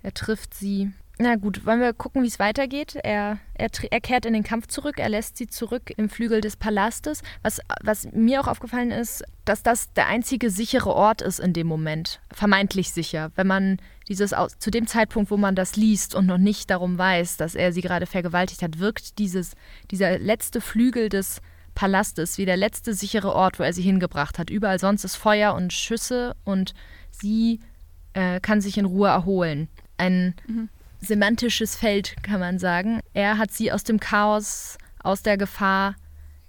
[0.03, 0.91] Er trifft sie.
[1.21, 2.95] Na gut, wollen wir gucken, wie es weitergeht?
[2.95, 6.55] Er, er, er, kehrt in den Kampf zurück, er lässt sie zurück im Flügel des
[6.55, 7.21] Palastes.
[7.43, 11.67] Was, was mir auch aufgefallen ist, dass das der einzige sichere Ort ist in dem
[11.67, 12.21] Moment.
[12.34, 13.31] Vermeintlich sicher.
[13.36, 17.38] Wenn man dieses zu dem Zeitpunkt, wo man das liest und noch nicht darum weiß,
[17.38, 19.53] dass er sie gerade vergewaltigt hat, wirkt dieses,
[19.91, 21.39] dieser letzte Flügel des
[21.75, 24.49] Palastes wie der letzte sichere Ort, wo er sie hingebracht hat.
[24.49, 26.73] Überall sonst ist Feuer und Schüsse und
[27.12, 27.60] sie
[28.13, 29.67] äh, kann sich in Ruhe erholen.
[29.97, 30.69] Ein mhm
[31.01, 33.01] semantisches Feld, kann man sagen.
[33.13, 35.95] Er hat sie aus dem Chaos, aus der Gefahr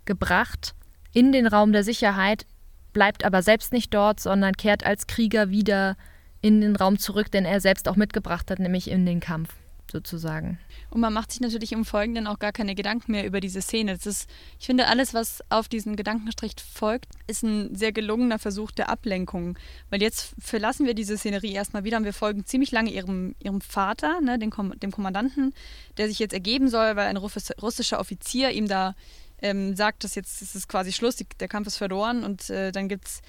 [0.04, 0.74] gebracht,
[1.12, 2.46] in den Raum der Sicherheit,
[2.92, 5.96] bleibt aber selbst nicht dort, sondern kehrt als Krieger wieder
[6.42, 9.54] in den Raum zurück, den er selbst auch mitgebracht hat, nämlich in den Kampf
[9.92, 10.58] sozusagen.
[10.90, 13.94] Und man macht sich natürlich im Folgenden auch gar keine Gedanken mehr über diese Szene.
[13.94, 14.28] Das ist,
[14.58, 19.56] ich finde, alles, was auf diesen Gedankenstrich folgt, ist ein sehr gelungener Versuch der Ablenkung.
[19.90, 23.60] Weil jetzt verlassen wir diese Szenerie erstmal wieder und wir folgen ziemlich lange ihrem, ihrem
[23.60, 25.54] Vater, ne, dem, Kom dem Kommandanten,
[25.98, 28.94] der sich jetzt ergeben soll, weil ein russischer Offizier ihm da
[29.42, 32.88] ähm, sagt, dass jetzt ist es quasi Schluss, der Kampf ist verloren und äh, dann
[32.88, 33.22] gibt es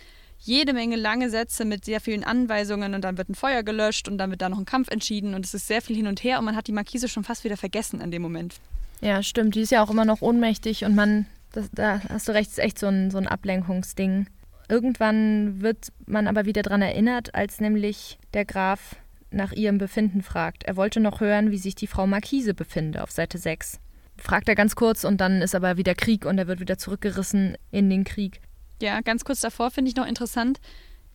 [0.46, 4.18] jede Menge lange Sätze mit sehr vielen Anweisungen und dann wird ein Feuer gelöscht und
[4.18, 6.40] dann wird da noch ein Kampf entschieden und es ist sehr viel hin und her
[6.40, 8.56] und man hat die Markise schon fast wieder vergessen an dem Moment.
[9.02, 9.56] Ja, stimmt.
[9.56, 12.60] Die ist ja auch immer noch ohnmächtig und man, das, da hast du recht, ist
[12.60, 14.28] echt so ein, so ein Ablenkungsding.
[14.68, 18.98] Irgendwann wird man aber wieder daran erinnert, als nämlich der Graf
[19.32, 20.64] nach ihrem Befinden fragt.
[20.64, 23.80] Er wollte noch hören, wie sich die Frau Markise befinde, auf Seite 6.
[24.18, 27.58] Fragt er ganz kurz und dann ist aber wieder Krieg und er wird wieder zurückgerissen
[27.72, 28.42] in den Krieg.
[28.84, 30.60] Ja, ganz kurz davor finde ich noch interessant,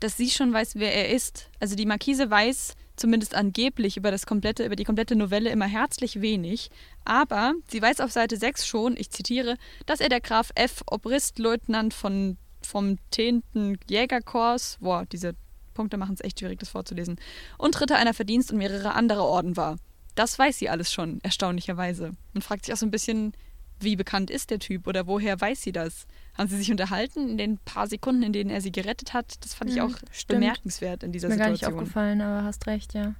[0.00, 1.50] dass sie schon weiß, wer er ist.
[1.60, 6.22] Also die Markise weiß zumindest angeblich über das komplette, über die komplette Novelle immer herzlich
[6.22, 6.70] wenig.
[7.04, 10.82] Aber sie weiß auf Seite 6 schon, ich zitiere, dass er der Graf F.
[10.90, 13.42] Obristleutnant von, vom 10.
[13.86, 15.34] Jägerkorps, boah, diese
[15.74, 17.20] Punkte machen es echt schwierig, das vorzulesen,
[17.58, 19.76] und Ritter einer Verdienst und mehrere andere Orden war.
[20.14, 22.12] Das weiß sie alles schon, erstaunlicherweise.
[22.32, 23.34] Man fragt sich auch so ein bisschen,
[23.80, 26.06] wie bekannt ist der Typ oder woher weiß sie das?
[26.36, 29.36] Haben sie sich unterhalten in den paar Sekunden, in denen er sie gerettet hat?
[29.44, 30.40] Das fand ich auch Stimmt.
[30.40, 31.54] bemerkenswert in dieser Mir Situation.
[31.54, 33.14] Mir gar nicht aufgefallen, aber hast recht, ja.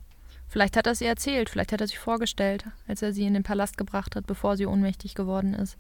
[0.48, 3.34] Vielleicht hat er es ihr erzählt, vielleicht hat er sich vorgestellt, als er sie in
[3.34, 5.76] den Palast gebracht hat, bevor sie ohnmächtig geworden ist.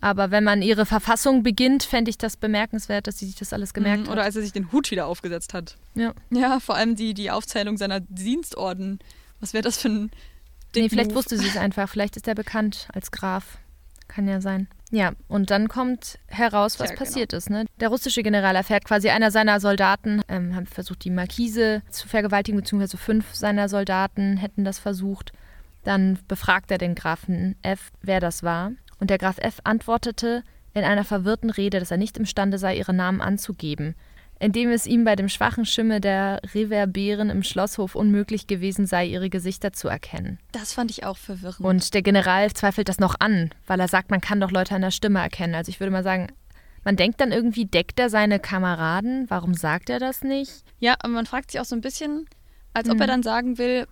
[0.00, 3.70] Aber wenn man ihre Verfassung beginnt, fände ich das bemerkenswert, dass sie sich das alles
[3.70, 4.12] mhm, gemerkt mhm, hat.
[4.12, 5.76] Oder als er sich den Hut wieder aufgesetzt hat.
[5.94, 6.12] Ja.
[6.30, 8.98] Ja, vor allem die, die Aufzählung seiner Dienstorden.
[9.40, 10.10] Was wäre das für ein.
[10.74, 11.88] Nee, vielleicht wusste sie es einfach.
[11.88, 13.58] Vielleicht ist er bekannt als Graf.
[14.08, 14.68] Kann ja sein.
[14.90, 17.38] Ja, und dann kommt heraus, was ja, passiert genau.
[17.38, 17.50] ist.
[17.50, 17.64] Ne?
[17.80, 22.60] Der russische General erfährt quasi, einer seiner Soldaten ähm, hat versucht, die Markise zu vergewaltigen,
[22.60, 25.32] beziehungsweise fünf seiner Soldaten hätten das versucht.
[25.82, 28.72] Dann befragt er den Grafen F., wer das war.
[29.00, 29.60] Und der Graf F.
[29.64, 33.94] antwortete in einer verwirrten Rede, dass er nicht imstande sei, ihre Namen anzugeben
[34.40, 39.30] indem es ihm bei dem schwachen Schimmel der Reverberen im Schlosshof unmöglich gewesen sei, ihre
[39.30, 40.38] Gesichter zu erkennen.
[40.52, 41.60] Das fand ich auch verwirrend.
[41.60, 44.82] Und der General zweifelt das noch an, weil er sagt, man kann doch Leute an
[44.82, 45.54] der Stimme erkennen.
[45.54, 46.28] Also ich würde mal sagen,
[46.84, 49.24] man denkt dann irgendwie, deckt er seine Kameraden?
[49.28, 50.64] Warum sagt er das nicht?
[50.78, 52.26] Ja, aber man fragt sich auch so ein bisschen,
[52.74, 53.00] als ob mhm.
[53.00, 53.86] er dann sagen will,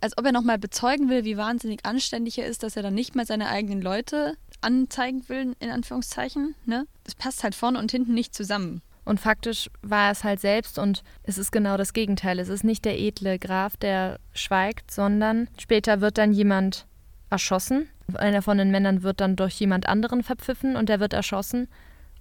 [0.00, 3.14] als ob er nochmal bezeugen will, wie wahnsinnig anständig er ist, dass er dann nicht
[3.14, 6.54] mehr seine eigenen Leute anzeigen will, in Anführungszeichen.
[6.64, 6.86] Ne?
[7.04, 8.80] Das passt halt vorne und hinten nicht zusammen.
[9.10, 12.38] Und faktisch war es halt selbst und es ist genau das Gegenteil.
[12.38, 16.86] Es ist nicht der edle Graf, der schweigt, sondern später wird dann jemand
[17.28, 17.88] erschossen.
[18.14, 21.66] Einer von den Männern wird dann durch jemand anderen verpfiffen und der wird erschossen,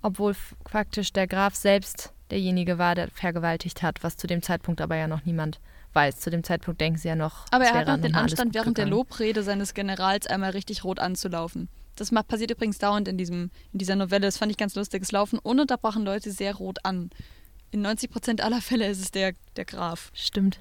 [0.02, 0.36] obwohl
[0.68, 5.08] faktisch der Graf selbst derjenige war, der vergewaltigt hat, was zu dem Zeitpunkt aber ja
[5.08, 5.60] noch niemand
[5.94, 6.20] weiß.
[6.20, 7.46] Zu dem Zeitpunkt denken sie ja noch.
[7.52, 8.90] Aber er hat noch den Anstand, während gegangen.
[8.90, 11.70] der Lobrede seines Generals einmal richtig rot anzulaufen.
[12.00, 14.26] Das passiert übrigens dauernd in, diesem, in dieser Novelle.
[14.26, 15.04] Das fand ich ganz lustig.
[15.04, 17.10] Es laufen ununterbrochen Leute sehr rot an.
[17.72, 20.12] In 90 Prozent aller Fälle ist es der, der Graf.
[20.14, 20.60] Stimmt.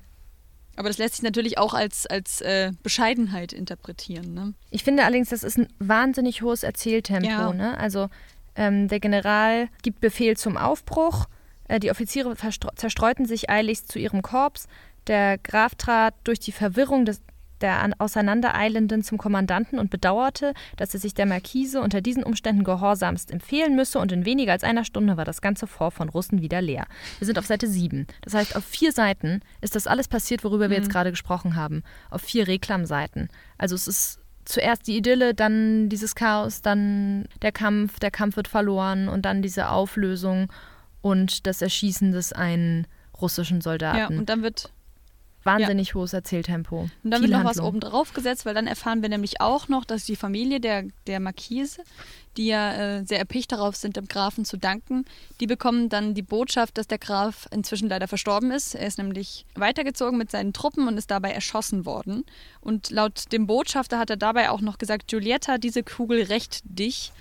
[0.77, 4.33] Aber das lässt sich natürlich auch als, als äh, Bescheidenheit interpretieren.
[4.33, 4.55] Ne?
[4.71, 7.29] Ich finde allerdings, das ist ein wahnsinnig hohes Erzähltempo.
[7.29, 7.53] Ja.
[7.53, 7.77] Ne?
[7.79, 8.09] Also
[8.55, 11.27] ähm, der General gibt Befehl zum Aufbruch.
[11.67, 14.69] Äh, die Offiziere zerstreuten sich eiligst zu ihrem Korps.
[15.09, 17.23] Der Graf trat durch die Verwirrung des,
[17.61, 23.31] der Auseinandereilenden zum Kommandanten und bedauerte, dass er sich der Markise unter diesen Umständen gehorsamst
[23.31, 26.63] empfehlen müsse und in weniger als einer Stunde war das ganze Fort von Russen wieder
[26.63, 26.87] leer.
[27.19, 28.07] Wir sind auf Seite 7.
[28.23, 30.93] Das heißt, auf vier Seiten ist das alles passiert, worüber wir jetzt mhm.
[30.93, 31.83] gerade gesprochen haben.
[32.11, 33.29] Auf vier Reklamseiten.
[33.57, 38.49] Also es ist zuerst die Idylle, dann dieses Chaos, dann der Kampf, der Kampf wird
[38.49, 40.51] verloren und dann diese Auflösung
[41.03, 42.87] und das Erschießen des einen
[43.21, 44.15] russischen Soldaten.
[44.15, 44.73] Ja, und dann wird
[45.53, 45.95] wahnsinnig ja.
[45.95, 46.89] hohes Erzähltempo.
[47.03, 47.57] Und dann wird noch Handlung.
[47.57, 50.85] was oben drauf gesetzt, weil dann erfahren wir nämlich auch noch, dass die Familie der,
[51.07, 51.83] der Marquise,
[52.37, 55.05] die ja äh, sehr erpicht darauf sind, dem Grafen zu danken,
[55.41, 58.75] die bekommen dann die Botschaft, dass der Graf inzwischen leider verstorben ist.
[58.75, 62.25] Er ist nämlich weitergezogen mit seinen Truppen und ist dabei erschossen worden.
[62.61, 67.13] Und laut dem Botschafter hat er dabei auch noch gesagt, Giulietta, diese Kugel rächt dich.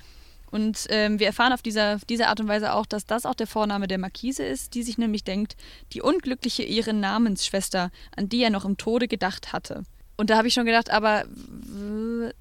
[0.49, 3.47] Und ähm, wir erfahren auf dieser, diese Art und Weise auch, dass das auch der
[3.47, 5.55] Vorname der Marquise ist, die sich nämlich denkt,
[5.93, 9.83] die unglückliche ihre Namensschwester, an die er noch im Tode gedacht hatte.
[10.19, 11.25] Und da habe ich schon gedacht, aber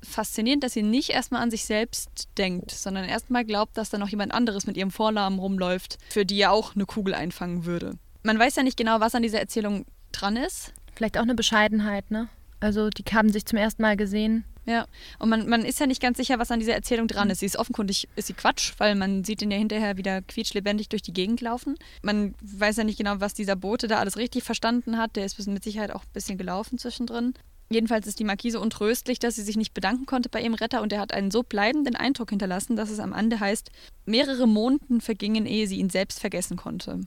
[0.03, 4.09] faszinierend, dass sie nicht erstmal an sich selbst denkt, sondern erstmal glaubt, dass da noch
[4.09, 7.99] jemand anderes mit ihrem Vornamen rumläuft, für die er auch eine Kugel einfangen würde.
[8.23, 10.73] Man weiß ja nicht genau, was an dieser Erzählung dran ist.
[10.95, 12.29] Vielleicht auch eine Bescheidenheit, ne?
[12.61, 14.87] Also die haben sich zum ersten Mal gesehen ja,
[15.20, 17.38] und man, man ist ja nicht ganz sicher, was an dieser Erzählung dran ist.
[17.38, 21.02] Sie ist offenkundig, ist sie Quatsch, weil man sieht ihn ja hinterher wieder quietschlebendig durch
[21.02, 21.76] die Gegend laufen.
[22.02, 25.14] Man weiß ja nicht genau, was dieser Bote da alles richtig verstanden hat.
[25.14, 27.35] Der ist mit Sicherheit auch ein bisschen gelaufen zwischendrin.
[27.68, 30.92] Jedenfalls ist die Markise untröstlich, dass sie sich nicht bedanken konnte bei ihrem Retter und
[30.92, 33.70] er hat einen so bleibenden Eindruck hinterlassen, dass es am Ende heißt,
[34.05, 37.00] mehrere Monden vergingen, ehe sie ihn selbst vergessen konnte.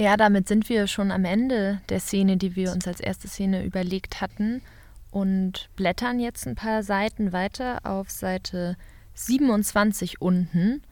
[0.00, 3.64] Ja, damit sind wir schon am Ende der Szene, die wir uns als erste Szene
[3.64, 4.62] überlegt hatten
[5.10, 8.76] und blättern jetzt ein paar Seiten weiter auf Seite
[9.14, 10.82] 27 unten.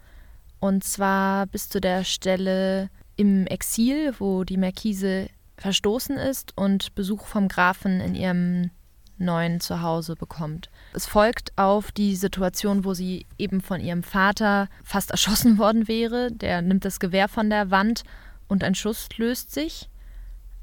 [0.61, 7.26] Und zwar bis zu der Stelle im Exil, wo die Markise verstoßen ist und Besuch
[7.26, 8.70] vom Grafen in ihrem
[9.18, 10.70] neuen Zuhause bekommt.
[10.94, 16.31] Es folgt auf die Situation, wo sie eben von ihrem Vater fast erschossen worden wäre.
[16.33, 18.04] Der nimmt das Gewehr von der Wand
[18.46, 19.88] und ein Schuss löst sich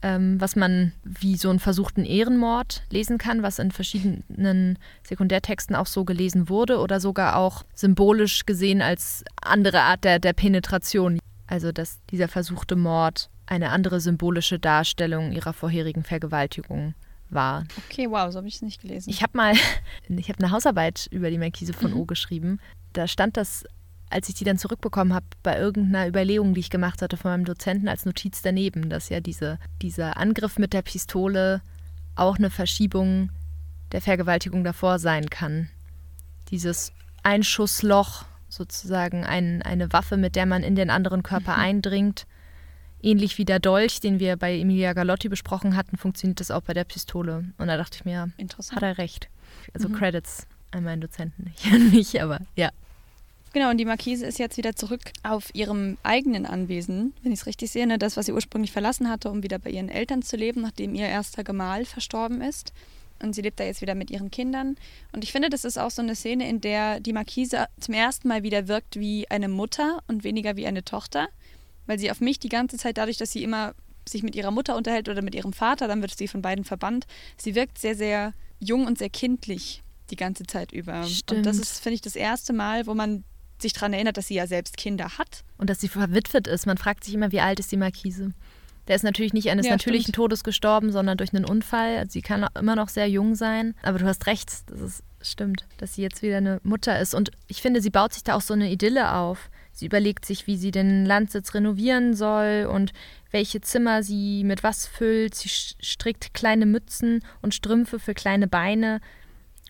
[0.02, 5.88] ähm, was man wie so einen versuchten Ehrenmord lesen kann, was in verschiedenen Sekundärtexten auch
[5.88, 11.20] so gelesen wurde oder sogar auch symbolisch gesehen als andere Art der, der Penetration.
[11.48, 16.96] Also dass dieser versuchte Mord eine andere symbolische Darstellung ihrer vorherigen Vergewaltigung
[17.30, 17.66] war.
[17.90, 19.10] Okay, wow, so habe ich es nicht gelesen.
[19.10, 19.54] Ich habe mal,
[20.10, 21.98] ich habe eine Hausarbeit über die Markise von mhm.
[21.98, 22.60] O geschrieben.
[22.94, 23.66] Da stand das
[24.10, 27.46] als ich die dann zurückbekommen habe, bei irgendeiner Überlegung, die ich gemacht hatte von meinem
[27.46, 31.62] Dozenten als Notiz daneben, dass ja diese, dieser Angriff mit der Pistole
[32.16, 33.32] auch eine Verschiebung
[33.92, 35.70] der Vergewaltigung davor sein kann.
[36.50, 41.62] Dieses Einschussloch, sozusagen ein, eine Waffe, mit der man in den anderen Körper mhm.
[41.62, 42.28] eindringt.
[43.02, 46.74] Ähnlich wie der Dolch, den wir bei Emilia Galotti besprochen hatten, funktioniert das auch bei
[46.74, 47.46] der Pistole.
[47.58, 48.32] Und da dachte ich mir,
[48.72, 49.30] hat er recht.
[49.74, 49.94] Also mhm.
[49.94, 52.70] Credits an meinen Dozenten, nicht an mich, aber ja.
[53.56, 57.46] Genau, und die Markise ist jetzt wieder zurück auf ihrem eigenen Anwesen, wenn ich es
[57.46, 57.98] richtig sehe, ne?
[57.98, 61.08] das, was sie ursprünglich verlassen hatte, um wieder bei ihren Eltern zu leben, nachdem ihr
[61.08, 62.74] erster Gemahl verstorben ist.
[63.24, 64.76] Und sie lebt da jetzt wieder mit ihren Kindern.
[65.14, 68.28] Und ich finde, das ist auch so eine Szene, in der die Markise zum ersten
[68.28, 71.30] Mal wieder wirkt wie eine Mutter und weniger wie eine Tochter.
[71.86, 73.74] Weil sie auf mich die ganze Zeit, dadurch, dass sie immer
[74.06, 77.08] sich mit ihrer Mutter unterhält oder mit ihrem Vater, dann wird sie von beiden verbannt.
[77.38, 81.06] Sie wirkt sehr, sehr jung und sehr kindlich die ganze Zeit über.
[81.06, 81.38] Stimmt.
[81.38, 83.24] Und das ist, finde ich, das erste Mal, wo man
[83.62, 85.44] sich daran erinnert, dass sie ja selbst Kinder hat.
[85.58, 86.66] Und dass sie verwitwet ist.
[86.66, 88.34] Man fragt sich immer, wie alt ist die Markise?
[88.88, 90.16] Der ist natürlich nicht eines ja, natürlichen stimmt.
[90.16, 91.98] Todes gestorben, sondern durch einen Unfall.
[91.98, 93.74] Also sie kann immer noch sehr jung sein.
[93.82, 97.16] Aber du hast recht, das ist, stimmt, dass sie jetzt wieder eine Mutter ist.
[97.16, 99.50] Und ich finde, sie baut sich da auch so eine Idylle auf.
[99.72, 102.94] Sie überlegt sich, wie sie den Landsitz renovieren soll und
[103.32, 105.36] welche Zimmer sie mit was füllt.
[105.36, 109.02] Sie strickt kleine Mützen und Strümpfe für kleine Beine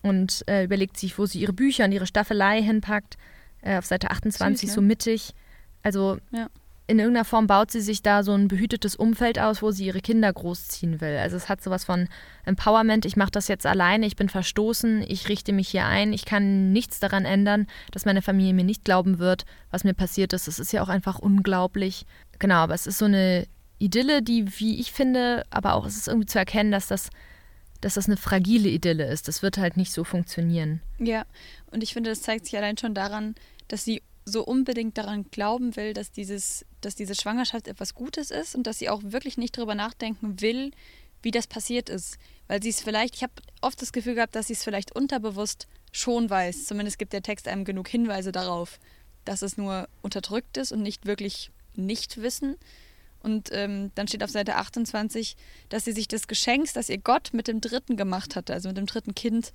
[0.02, 3.16] und äh, überlegt sich, wo sie ihre Bücher und ihre Staffelei hinpackt
[3.66, 4.74] äh, auf Seite 28, Süß, ne?
[4.74, 5.34] so mittig.
[5.82, 6.48] Also ja.
[6.86, 10.00] in irgendeiner Form baut sie sich da so ein behütetes Umfeld aus, wo sie ihre
[10.00, 11.16] Kinder großziehen will.
[11.18, 12.08] Also es hat sowas von
[12.44, 16.24] Empowerment, ich mache das jetzt alleine, ich bin verstoßen, ich richte mich hier ein, ich
[16.24, 20.48] kann nichts daran ändern, dass meine Familie mir nicht glauben wird, was mir passiert ist.
[20.48, 22.06] Es ist ja auch einfach unglaublich.
[22.38, 23.46] Genau, aber es ist so eine
[23.78, 27.10] Idylle, die, wie ich finde, aber auch es ist irgendwie zu erkennen, dass das
[27.80, 29.28] dass das eine fragile Idylle ist.
[29.28, 30.80] Das wird halt nicht so funktionieren.
[30.98, 31.24] Ja,
[31.70, 33.34] und ich finde, das zeigt sich allein schon daran,
[33.68, 38.56] dass sie so unbedingt daran glauben will, dass, dieses, dass diese Schwangerschaft etwas Gutes ist
[38.56, 40.72] und dass sie auch wirklich nicht darüber nachdenken will,
[41.22, 42.18] wie das passiert ist.
[42.48, 45.68] Weil sie es vielleicht, ich habe oft das Gefühl gehabt, dass sie es vielleicht unterbewusst
[45.92, 46.66] schon weiß.
[46.66, 48.78] Zumindest gibt der Text einem genug Hinweise darauf,
[49.24, 52.56] dass es nur unterdrückt ist und nicht wirklich nicht wissen.
[53.22, 55.36] Und ähm, dann steht auf Seite 28,
[55.68, 58.76] dass sie sich des Geschenks, das ihr Gott mit dem dritten gemacht hatte, also mit
[58.76, 59.52] dem dritten Kind,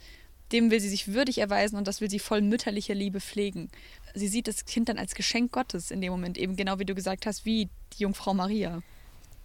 [0.52, 3.70] dem will sie sich würdig erweisen und das will sie voll mütterlicher Liebe pflegen.
[4.14, 6.96] Sie sieht das Kind dann als Geschenk Gottes in dem Moment, eben genau wie du
[6.96, 8.82] gesagt hast, wie die Jungfrau Maria.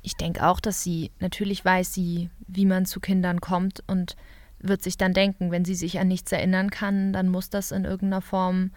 [0.02, 4.16] Ich denke auch, dass sie, natürlich weiß sie, wie man zu Kindern kommt und
[4.58, 7.84] wird sich dann denken, wenn sie sich an nichts erinnern kann, dann muss das in
[7.84, 8.70] irgendeiner Form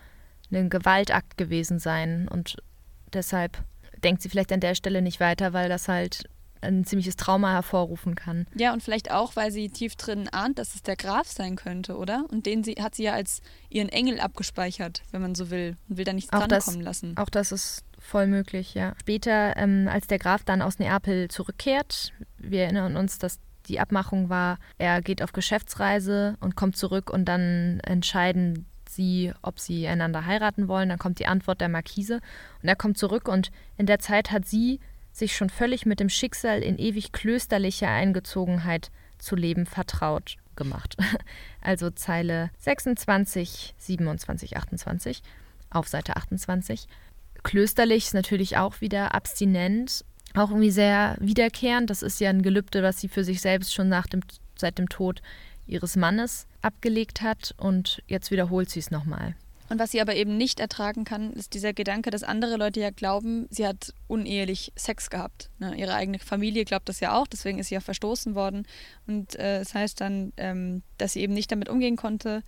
[0.52, 2.28] ein Gewaltakt gewesen sein.
[2.28, 2.58] Und
[3.14, 3.64] deshalb
[4.04, 6.30] denkt sie vielleicht an der Stelle nicht weiter, weil das halt
[6.62, 8.46] ein ziemliches Trauma hervorrufen kann.
[8.56, 11.98] Ja, und vielleicht auch, weil sie tief drin ahnt, dass es der Graf sein könnte,
[11.98, 12.26] oder?
[12.30, 15.98] Und den sie, hat sie ja als ihren Engel abgespeichert, wenn man so will, und
[15.98, 17.18] will da nichts auch drankommen das, lassen.
[17.18, 18.94] Auch das ist voll möglich, ja.
[19.00, 24.30] Später, ähm, als der Graf dann aus Neapel zurückkehrt, wir erinnern uns, dass die Abmachung
[24.30, 30.26] war, er geht auf Geschäftsreise und kommt zurück und dann entscheiden sie, ob sie einander
[30.26, 30.90] heiraten wollen.
[30.90, 32.20] Dann kommt die Antwort der Markise
[32.62, 34.80] und er kommt zurück und in der Zeit hat sie
[35.20, 40.98] sich schon völlig mit dem Schicksal in ewig klösterlicher Eingezogenheit zu leben vertraut gemacht.
[41.62, 45.22] Also Zeile 26, 27, 28
[45.72, 46.88] auf Seite 28.
[47.44, 50.06] Klösterlich ist natürlich auch wieder abstinent,
[50.36, 51.90] auch irgendwie sehr wiederkehrend.
[51.90, 54.22] Das ist ja ein Gelübde, was sie für sich selbst schon nach dem,
[54.56, 55.22] seit dem Tod
[55.68, 59.36] ihres Mannes abgelegt hat und jetzt wiederholt sie es nochmal.
[59.70, 62.90] Und was sie aber eben nicht ertragen kann, ist dieser Gedanke, dass andere Leute ja
[62.90, 65.50] glauben, sie hat unehelich Sex gehabt.
[65.60, 65.76] Ne?
[65.76, 68.68] Ihre eigene Familie glaubt das ja auch, deswegen ist sie ja verstoßen worden.
[69.06, 72.44] Und äh, das heißt dann, ähm, dass sie eben nicht damit umgehen konnte,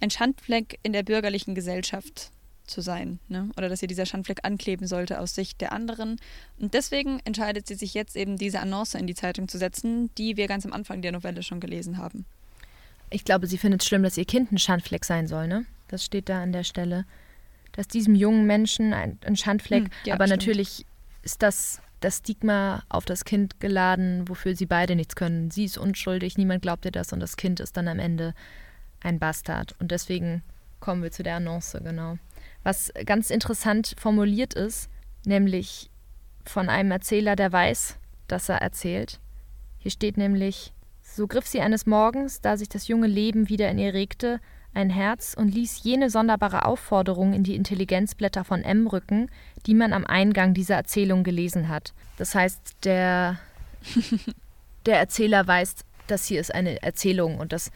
[0.00, 2.30] ein Schandfleck in der bürgerlichen Gesellschaft
[2.66, 3.20] zu sein.
[3.28, 3.50] Ne?
[3.56, 6.20] Oder dass ihr dieser Schandfleck ankleben sollte aus Sicht der anderen.
[6.58, 10.36] Und deswegen entscheidet sie sich jetzt eben, diese Annonce in die Zeitung zu setzen, die
[10.36, 12.26] wir ganz am Anfang der Novelle schon gelesen haben.
[13.08, 15.64] Ich glaube, sie findet es schlimm, dass ihr Kind ein Schandfleck sein soll, ne?
[15.88, 17.04] Das steht da an der Stelle.
[17.72, 20.40] Dass diesem jungen Menschen ein, ein Schandfleck, hm, ja, aber stimmt.
[20.40, 20.86] natürlich
[21.22, 25.50] ist das das Stigma auf das Kind geladen, wofür sie beide nichts können.
[25.50, 28.34] Sie ist unschuldig, niemand glaubt ihr das und das Kind ist dann am Ende
[29.00, 29.74] ein Bastard.
[29.80, 30.42] Und deswegen
[30.80, 32.18] kommen wir zu der Annonce, genau.
[32.62, 34.90] Was ganz interessant formuliert ist,
[35.24, 35.90] nämlich
[36.44, 37.96] von einem Erzähler, der weiß,
[38.28, 39.20] dass er erzählt.
[39.78, 40.72] Hier steht nämlich,
[41.02, 44.40] so griff sie eines Morgens, da sich das junge Leben wieder in ihr regte,
[44.76, 49.30] ein Herz und ließ jene sonderbare Aufforderung in die Intelligenzblätter von M rücken,
[49.66, 51.94] die man am Eingang dieser Erzählung gelesen hat.
[52.18, 53.38] Das heißt, der,
[54.86, 57.70] der Erzähler weiß, das hier ist eine Erzählung und das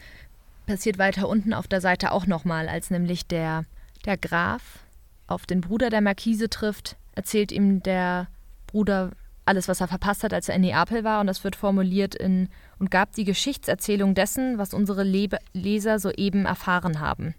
[0.65, 3.65] passiert weiter unten auf der Seite auch nochmal, als nämlich der,
[4.05, 4.79] der Graf
[5.27, 8.27] auf den Bruder der Markise trifft, erzählt ihm der
[8.67, 9.11] Bruder
[9.43, 12.47] alles, was er verpasst hat, als er in Neapel war, und das wird formuliert in
[12.81, 17.35] und gab die Geschichtserzählung dessen, was unsere Le Leser soeben erfahren haben.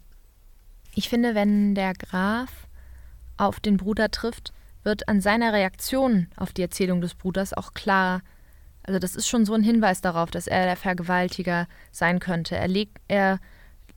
[0.94, 2.68] Ich finde, wenn der Graf
[3.36, 4.52] auf den Bruder trifft,
[4.84, 8.22] wird an seiner Reaktion auf die Erzählung des Bruders auch klar,
[8.84, 12.56] also das ist schon so ein Hinweis darauf, dass er der Vergewaltiger sein könnte.
[12.56, 13.40] Er, legt, er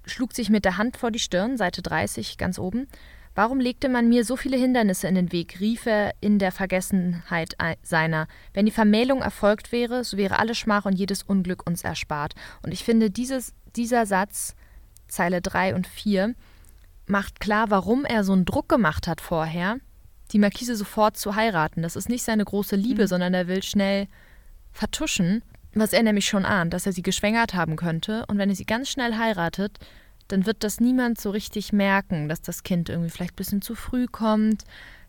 [0.03, 2.87] schlug sich mit der Hand vor die Stirn, Seite 30 ganz oben,
[3.35, 5.59] Warum legte man mir so viele Hindernisse in den Weg?
[5.59, 8.27] rief er in der Vergessenheit seiner.
[8.53, 12.33] Wenn die Vermählung erfolgt wäre, so wäre alle Schmach und jedes Unglück uns erspart.
[12.63, 14.55] Und ich finde, dieses, dieser Satz,
[15.09, 16.33] Zeile 3 und 4,
[17.07, 19.77] macht klar, warum er so einen Druck gemacht hat vorher,
[20.31, 21.81] die Markise sofort zu heiraten.
[21.81, 23.07] Das ist nicht seine große Liebe, mhm.
[23.07, 24.07] sondern er will schnell
[24.71, 25.43] vertuschen,
[25.73, 28.25] was er nämlich schon ahnt, dass er sie geschwängert haben könnte.
[28.27, 29.77] Und wenn er sie ganz schnell heiratet,
[30.27, 33.75] dann wird das niemand so richtig merken, dass das Kind irgendwie vielleicht ein bisschen zu
[33.75, 34.63] früh kommt,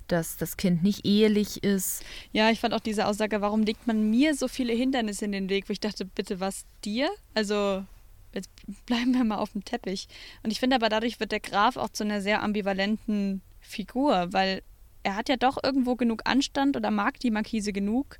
[0.08, 2.04] dass das Kind nicht ehelich ist.
[2.32, 5.48] Ja, ich fand auch diese Aussage, warum legt man mir so viele Hindernisse in den
[5.48, 7.08] Weg, wo ich dachte, bitte was dir?
[7.34, 7.84] Also
[8.32, 8.50] jetzt
[8.86, 10.08] bleiben wir mal auf dem Teppich.
[10.42, 14.62] Und ich finde aber dadurch wird der Graf auch zu einer sehr ambivalenten Figur, weil
[15.02, 18.18] er hat ja doch irgendwo genug Anstand oder mag die Markise genug,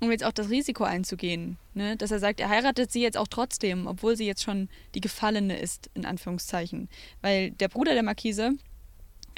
[0.00, 1.56] um jetzt auch das Risiko einzugehen.
[1.74, 1.96] Ne?
[1.96, 5.58] Dass er sagt, er heiratet sie jetzt auch trotzdem, obwohl sie jetzt schon die Gefallene
[5.58, 6.88] ist, in Anführungszeichen.
[7.20, 8.52] Weil der Bruder der Markise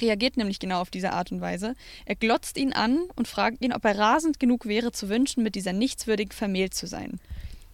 [0.01, 1.75] reagiert nämlich genau auf diese Art und Weise.
[2.05, 5.55] Er glotzt ihn an und fragt ihn, ob er rasend genug wäre, zu wünschen, mit
[5.55, 7.19] dieser nichtswürdigen vermählt zu sein.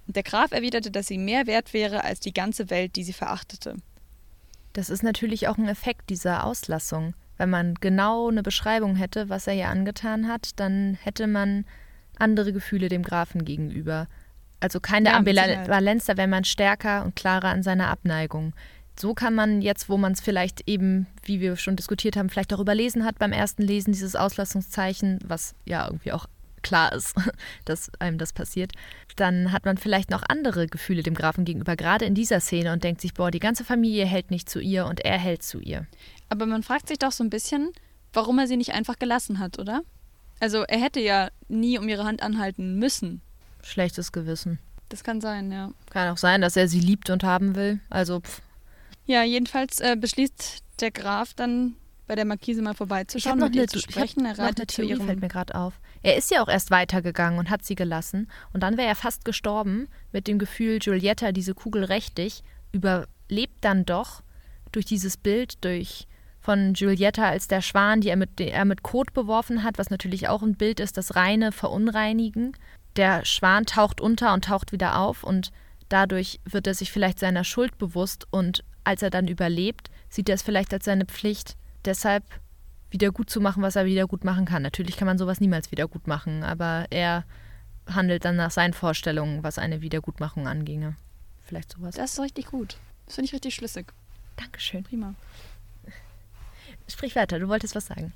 [0.07, 3.13] Und der Graf erwiderte, dass sie mehr wert wäre als die ganze Welt, die sie
[3.13, 3.75] verachtete.
[4.73, 7.13] Das ist natürlich auch ein Effekt dieser Auslassung.
[7.37, 11.65] Wenn man genau eine Beschreibung hätte, was er ihr angetan hat, dann hätte man
[12.23, 14.07] andere Gefühle dem Grafen gegenüber.
[14.59, 18.53] Also keine ja, Ambivalenz, da wäre man stärker und klarer an seiner Abneigung.
[18.97, 22.53] So kann man jetzt, wo man es vielleicht eben, wie wir schon diskutiert haben, vielleicht
[22.53, 26.27] auch überlesen hat beim ersten Lesen, dieses Auslassungszeichen, was ja irgendwie auch
[26.61, 27.15] klar ist,
[27.65, 28.71] dass einem das passiert,
[29.15, 32.83] dann hat man vielleicht noch andere Gefühle dem Grafen gegenüber, gerade in dieser Szene und
[32.83, 35.85] denkt sich, boah, die ganze Familie hält nicht zu ihr und er hält zu ihr.
[36.29, 37.69] Aber man fragt sich doch so ein bisschen,
[38.13, 39.81] warum er sie nicht einfach gelassen hat, oder?
[40.39, 43.21] Also er hätte ja nie um ihre Hand anhalten müssen.
[43.63, 44.59] Schlechtes Gewissen.
[44.89, 45.71] Das kann sein, ja.
[45.89, 47.79] Kann auch sein, dass er sie liebt und haben will.
[47.89, 48.41] Also, pff.
[49.05, 51.75] Ja, jedenfalls äh, beschließt der Graf dann
[52.07, 54.25] bei der Markise mal vorbeizuschauen und ihr zu sprechen.
[54.25, 55.79] Er reitet zu ihrem fällt mir gerade auf.
[56.01, 58.29] Er ist ja auch erst weitergegangen und hat sie gelassen.
[58.51, 62.19] Und dann wäre er fast gestorben mit dem Gefühl, Giulietta, diese Kugel rächt
[62.71, 64.21] überlebt dann doch
[64.71, 66.07] durch dieses Bild, durch
[66.43, 69.89] von Giulietta als der Schwan, die er mit, die er mit Kot beworfen hat, was
[69.89, 72.51] natürlich auch ein Bild ist, das reine Verunreinigen.
[72.97, 75.51] Der Schwan taucht unter und taucht wieder auf und
[75.87, 80.35] dadurch wird er sich vielleicht seiner Schuld bewusst und als er dann überlebt, sieht er
[80.35, 82.25] es vielleicht als seine Pflicht, deshalb
[82.89, 84.63] wieder gut zu machen, was er wieder gut machen kann.
[84.63, 87.23] Natürlich kann man sowas niemals wieder gut machen, aber er
[87.87, 90.95] handelt dann nach seinen Vorstellungen, was eine Wiedergutmachung anginge.
[91.41, 91.95] Vielleicht sowas.
[91.95, 92.77] Das ist richtig gut.
[93.05, 93.93] Das finde ich richtig schlüssig.
[94.35, 94.83] Dankeschön.
[94.83, 95.15] Prima.
[96.93, 98.13] Sprich weiter, du wolltest was sagen.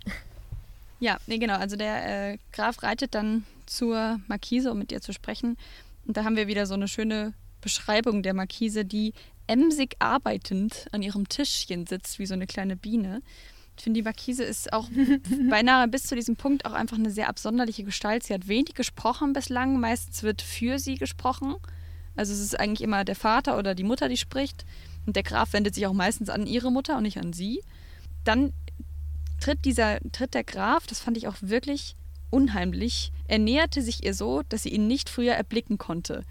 [1.00, 1.56] Ja, nee, genau.
[1.56, 5.58] Also der äh, Graf reitet dann zur Markise, um mit ihr zu sprechen.
[6.06, 9.14] Und da haben wir wieder so eine schöne Beschreibung der Markise, die
[9.48, 13.24] emsig arbeitend an ihrem Tischchen sitzt, wie so eine kleine Biene.
[13.78, 14.90] Ich finde, die Markise ist auch
[15.50, 18.24] beinahe bis zu diesem Punkt auch einfach eine sehr absonderliche Gestalt.
[18.24, 19.80] Sie hat wenig gesprochen bislang.
[19.80, 21.56] Meistens wird für sie gesprochen.
[22.16, 24.66] Also es ist eigentlich immer der Vater oder die Mutter, die spricht.
[25.08, 27.64] Und der Graf wendet sich auch meistens an ihre Mutter und nicht an sie.
[28.24, 28.54] Dann
[29.40, 31.96] tritt dieser, tritt der Graf, das fand ich auch wirklich
[32.30, 33.12] unheimlich.
[33.28, 36.24] Er näherte sich ihr so, dass sie ihn nicht früher erblicken konnte.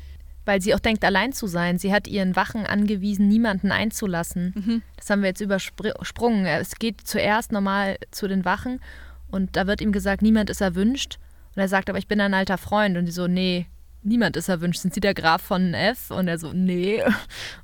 [0.44, 1.78] Weil sie auch denkt, allein zu sein.
[1.78, 4.52] Sie hat ihren Wachen angewiesen, niemanden einzulassen.
[4.54, 4.82] Mhm.
[4.96, 6.46] Das haben wir jetzt übersprungen.
[6.46, 8.80] Es geht zuerst normal zu den Wachen
[9.28, 11.18] und da wird ihm gesagt, niemand ist erwünscht.
[11.54, 12.96] Und er sagt, aber ich bin ein alter Freund.
[12.96, 13.66] Und die so, nee,
[14.02, 14.80] niemand ist erwünscht.
[14.80, 16.10] Sind Sie der Graf von F?
[16.10, 17.02] Und er so, nee.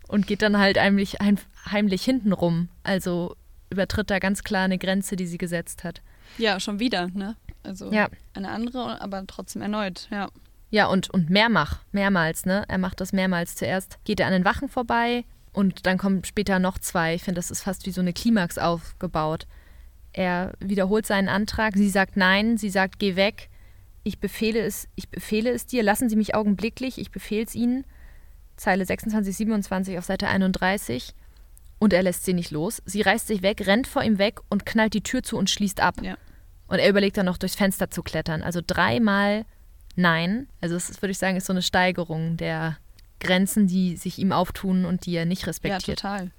[0.09, 1.38] Und geht dann halt heimlich, heim,
[1.70, 2.68] heimlich hinten rum.
[2.82, 3.36] Also
[3.73, 6.03] übertritt da ganz klar eine Grenze, die sie gesetzt hat.
[6.39, 7.37] Ja, schon wieder, ne?
[7.62, 8.09] Also Ja.
[8.35, 10.29] eine andere, aber trotzdem erneut, ja.
[10.70, 12.64] Ja, und, und mehrmach, mehrmals, ne?
[12.68, 13.57] Er macht das mehrmals.
[13.57, 17.14] Zuerst geht er an den Wachen vorbei und dann kommen später noch zwei.
[17.14, 19.47] Ich finde, das ist fast wie so eine Klimax aufgebaut.
[20.14, 23.49] Er wiederholt seinen Antrag, sie sagt nein, sie sagt, geh weg.
[24.05, 27.85] Ich befehle es, ich befehle es dir, lassen Sie mich augenblicklich, ich befehle es Ihnen.
[28.57, 31.14] Zeile 26, 27 auf Seite 31.
[31.83, 32.80] Und er lässt sie nicht los.
[32.85, 35.80] Sie reißt sich weg, rennt vor ihm weg und knallt die Tür zu und schließt
[35.80, 35.97] ab.
[36.01, 36.16] Ja.
[36.68, 38.43] Und er überlegt dann noch durchs Fenster zu klettern.
[38.43, 39.45] Also dreimal
[39.97, 40.49] Nein.
[40.61, 42.78] Also es ist, würde ich sagen, ist so eine Steigerung der
[43.20, 45.99] Grenzen, die sich ihm auftun und die er nicht Ja, respektiert.
[45.99, 46.30] total.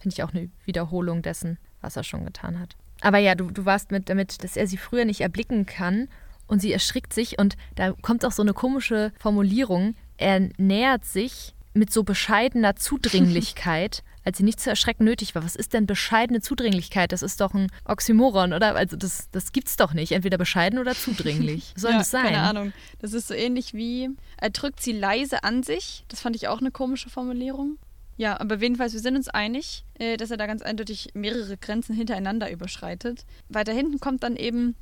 [0.00, 2.76] Finde ich auch eine Wiederholung dessen, was er schon getan hat.
[3.00, 6.08] Aber ja, du, du warst mit damit, dass er sie früher nicht erblicken kann
[6.46, 9.96] und sie erschrickt sich und da kommt auch so eine komische Formulierung.
[10.16, 15.42] Er nähert sich mit so bescheidener Zudringlichkeit, als sie nicht zu erschrecken nötig war.
[15.42, 17.12] Was ist denn bescheidene Zudringlichkeit?
[17.12, 18.76] Das ist doch ein Oxymoron, oder?
[18.76, 20.12] Also das, das gibt's doch nicht.
[20.12, 21.72] Entweder bescheiden oder zudringlich.
[21.74, 22.24] Was soll ja, das sein?
[22.26, 22.72] Keine Ahnung.
[22.98, 26.04] Das ist so ähnlich wie, er drückt sie leise an sich.
[26.08, 27.78] Das fand ich auch eine komische Formulierung.
[28.18, 31.94] Ja, aber jedenfalls, wir sind uns einig, äh, dass er da ganz eindeutig mehrere Grenzen
[31.94, 33.24] hintereinander überschreitet.
[33.48, 34.76] Weiter hinten kommt dann eben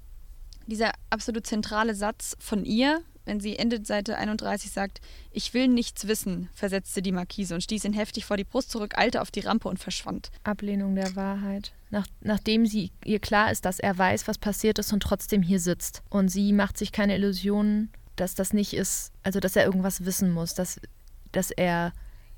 [0.67, 5.01] dieser absolut zentrale Satz von ihr, wenn sie endet Seite 31 sagt,
[5.33, 8.97] ich will nichts wissen, versetzte die Markise und stieß ihn heftig vor die Brust zurück,
[8.97, 10.31] eilte auf die Rampe und verschwand.
[10.45, 11.73] Ablehnung der Wahrheit.
[11.91, 15.61] Nach, nachdem sie ihr klar ist, dass er weiß, was passiert ist und trotzdem hier
[15.61, 16.03] sitzt.
[16.09, 20.31] Und sie macht sich keine Illusionen, dass das nicht ist, also dass er irgendwas wissen
[20.31, 20.81] muss, dass,
[21.33, 21.93] dass er,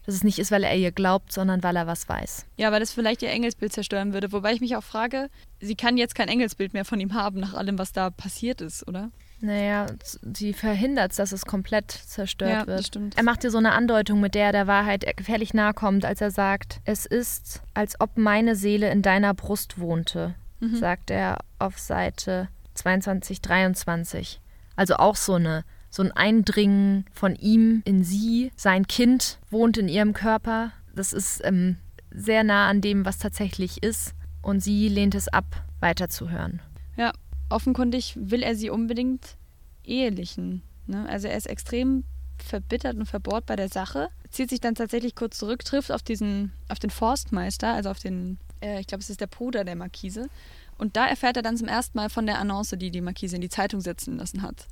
[0.08, 2.46] dass es nicht ist, weil er ihr glaubt, sondern weil er was weiß.
[2.56, 4.32] Ja, weil das vielleicht ihr Engelsbild zerstören würde.
[4.32, 5.28] Wobei ich mich auch frage,
[5.60, 8.88] sie kann jetzt kein Engelsbild mehr von ihm haben, nach allem, was da passiert ist,
[8.88, 9.10] oder?
[9.40, 9.84] Naja,
[10.34, 12.78] sie verhindert dass es komplett zerstört Ja, wird.
[12.78, 13.18] das stimmt.
[13.18, 16.22] Er macht dir so eine Andeutung, mit der er der Wahrheit gefährlich nahe kommt, als
[16.22, 20.74] er sagt, es ist, als ob meine Seele in deiner Brust wohnte, Mhm.
[20.76, 24.40] sagt er auf Seite 22, 23.
[24.74, 28.52] Also auch so eine so ein Eindringen von ihm in sie.
[28.56, 30.72] Sein Kind wohnt in ihrem Körper.
[30.94, 31.76] Das ist ähm,
[32.10, 34.14] sehr nah an dem, was tatsächlich ist.
[34.42, 36.60] Und sie lehnt es ab, weiterzuhören.
[36.96, 37.12] Ja,
[37.48, 39.36] offenkundig will er sie unbedingt
[39.84, 40.62] ehelichen.
[40.86, 41.08] Ne?
[41.08, 42.04] Also er ist extrem
[42.42, 46.52] verbittert und verbohrt bei der Sache, zieht sich dann tatsächlich kurz zurück, trifft auf diesen,
[46.68, 50.28] auf den Forstmeister, also auf den, äh, ich glaube, es ist der Bruder der Markise.
[50.76, 53.42] Und da erfährt er dann zum ersten Mal von der Annonce, die die Markise in
[53.42, 54.68] die Zeitung setzen lassen hat.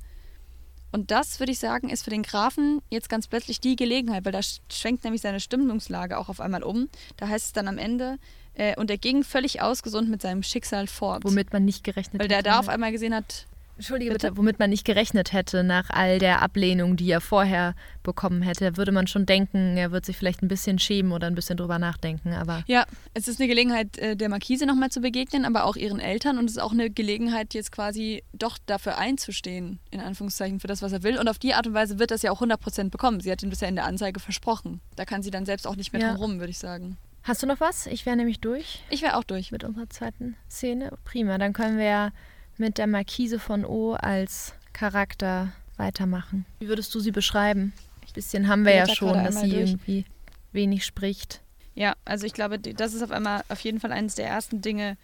[0.91, 4.31] Und das, würde ich sagen, ist für den Grafen jetzt ganz plötzlich die Gelegenheit, weil
[4.31, 6.89] da sch- schwenkt nämlich seine Stimmungslage auch auf einmal um.
[7.17, 8.17] Da heißt es dann am Ende,
[8.53, 11.23] äh, und er ging völlig ausgesund mit seinem Schicksal fort.
[11.25, 13.45] Womit man nicht gerechnet Weil der da auf einmal gesehen hat,
[13.77, 18.41] Entschuldige bitte, womit man nicht gerechnet hätte nach all der Ablehnung, die er vorher bekommen
[18.41, 21.57] hätte, würde man schon denken, er wird sich vielleicht ein bisschen schämen oder ein bisschen
[21.57, 22.33] drüber nachdenken.
[22.33, 25.99] Aber ja, es ist eine Gelegenheit, äh, der Markise nochmal zu begegnen, aber auch ihren
[25.99, 30.67] Eltern und es ist auch eine Gelegenheit, jetzt quasi doch dafür einzustehen, in Anführungszeichen, für
[30.67, 31.17] das, was er will.
[31.19, 33.19] Und auf die Art und Weise wird das ja auch 100% bekommen.
[33.19, 34.81] Sie hat ihn bisher in der Anzeige versprochen.
[34.95, 36.13] Da kann sie dann selbst auch nicht mehr ja.
[36.13, 36.97] drum rum, würde ich sagen.
[37.23, 37.87] Hast du noch was?
[37.87, 38.83] Ich wäre nämlich durch.
[38.89, 39.51] Ich wäre auch durch.
[39.51, 40.93] Mit unserer zweiten Szene.
[41.03, 42.11] Prima, dann können wir ja
[42.59, 46.45] mit der Marquise von O als Charakter weitermachen.
[46.59, 47.73] Wie würdest du sie beschreiben?
[48.01, 49.69] Ein bisschen haben wir ja schon, dass sie durch.
[49.69, 50.05] irgendwie
[50.51, 51.41] wenig spricht.
[51.75, 54.97] Ja, also ich glaube, das ist auf einmal auf jeden Fall eines der ersten Dinge,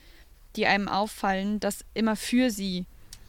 [0.56, 2.86] die einem auffallen, dass immer für sie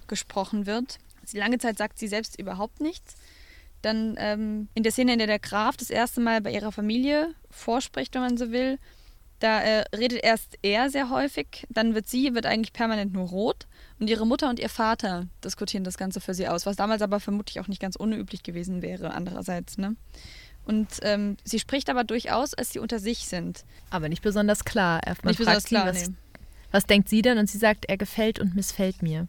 [0.09, 0.99] gesprochen wird.
[1.25, 3.16] Sie lange Zeit sagt sie selbst überhaupt nichts.
[3.83, 7.35] Dann ähm, in der Szene, in der der Graf das erste Mal bei ihrer Familie
[7.51, 8.79] vorspricht, wenn man so will,
[9.41, 13.66] da äh, redet erst er sehr häufig, dann wird sie, wird eigentlich permanent nur rot
[14.01, 17.21] und ihre Mutter und ihr Vater diskutieren das Ganze für sie aus, was damals aber
[17.21, 19.79] vermutlich auch nicht ganz unüblich gewesen wäre, andererseits.
[19.79, 19.97] Ne?
[20.67, 23.65] Und ähm, sie spricht aber durchaus, als sie unter sich sind.
[23.91, 25.01] Aber nicht besonders klar.
[25.07, 26.15] Man nicht besonders klar, sie, was, nee.
[26.73, 27.39] was denkt sie denn?
[27.39, 29.29] Und sie sagt, er gefällt und missfällt mir.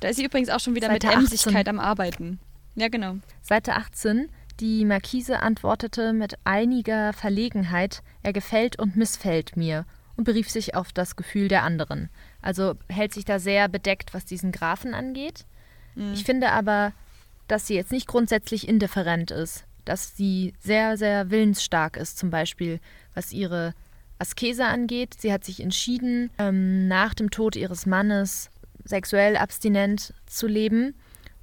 [0.00, 2.38] Da ist sie übrigens auch schon wieder Seite mit Emsigkeit am Arbeiten.
[2.74, 3.16] Ja, genau.
[3.42, 4.28] Seite 18.
[4.60, 10.92] Die Markise antwortete mit einiger Verlegenheit, er gefällt und missfällt mir und berief sich auf
[10.92, 12.10] das Gefühl der anderen.
[12.42, 15.46] Also hält sich da sehr bedeckt, was diesen Grafen angeht.
[15.94, 16.12] Mhm.
[16.14, 16.92] Ich finde aber,
[17.48, 22.80] dass sie jetzt nicht grundsätzlich indifferent ist, dass sie sehr, sehr willensstark ist, zum Beispiel
[23.14, 23.74] was ihre
[24.18, 25.16] Askese angeht.
[25.18, 28.50] Sie hat sich entschieden, ähm, nach dem Tod ihres Mannes
[28.84, 30.94] sexuell abstinent zu leben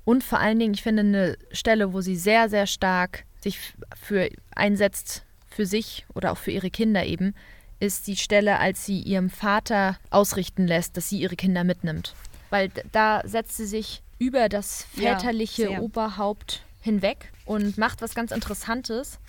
[0.08, 3.60] und vor allen Dingen, ich finde, eine Stelle, wo sie sehr, sehr stark sich
[3.94, 7.36] für einsetzt, für sich oder auch für ihre Kinder eben,
[7.80, 12.16] ist die Stelle, als sie ihrem Vater ausrichten lässt, dass sie ihre Kinder mitnimmt.
[12.50, 18.32] Weil da setzt sie sich über das väterliche ja, Oberhaupt hinweg und macht was ganz
[18.32, 19.20] Interessantes.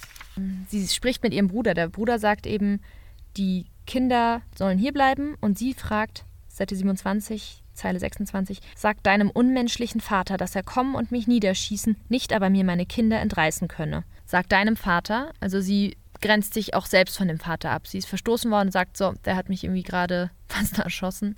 [0.68, 1.74] Sie spricht mit ihrem Bruder.
[1.74, 2.80] Der Bruder sagt eben,
[3.36, 10.00] die Kinder sollen hier bleiben und sie fragt, Seite 27, Zeile 26, sagt deinem unmenschlichen
[10.00, 14.04] Vater, dass er kommen und mich niederschießen, nicht aber mir meine Kinder entreißen könne.
[14.26, 17.86] Sagt deinem Vater, also sie grenzt sich auch selbst von dem Vater ab.
[17.86, 21.36] Sie ist verstoßen worden und sagt so, der hat mich irgendwie gerade fast erschossen.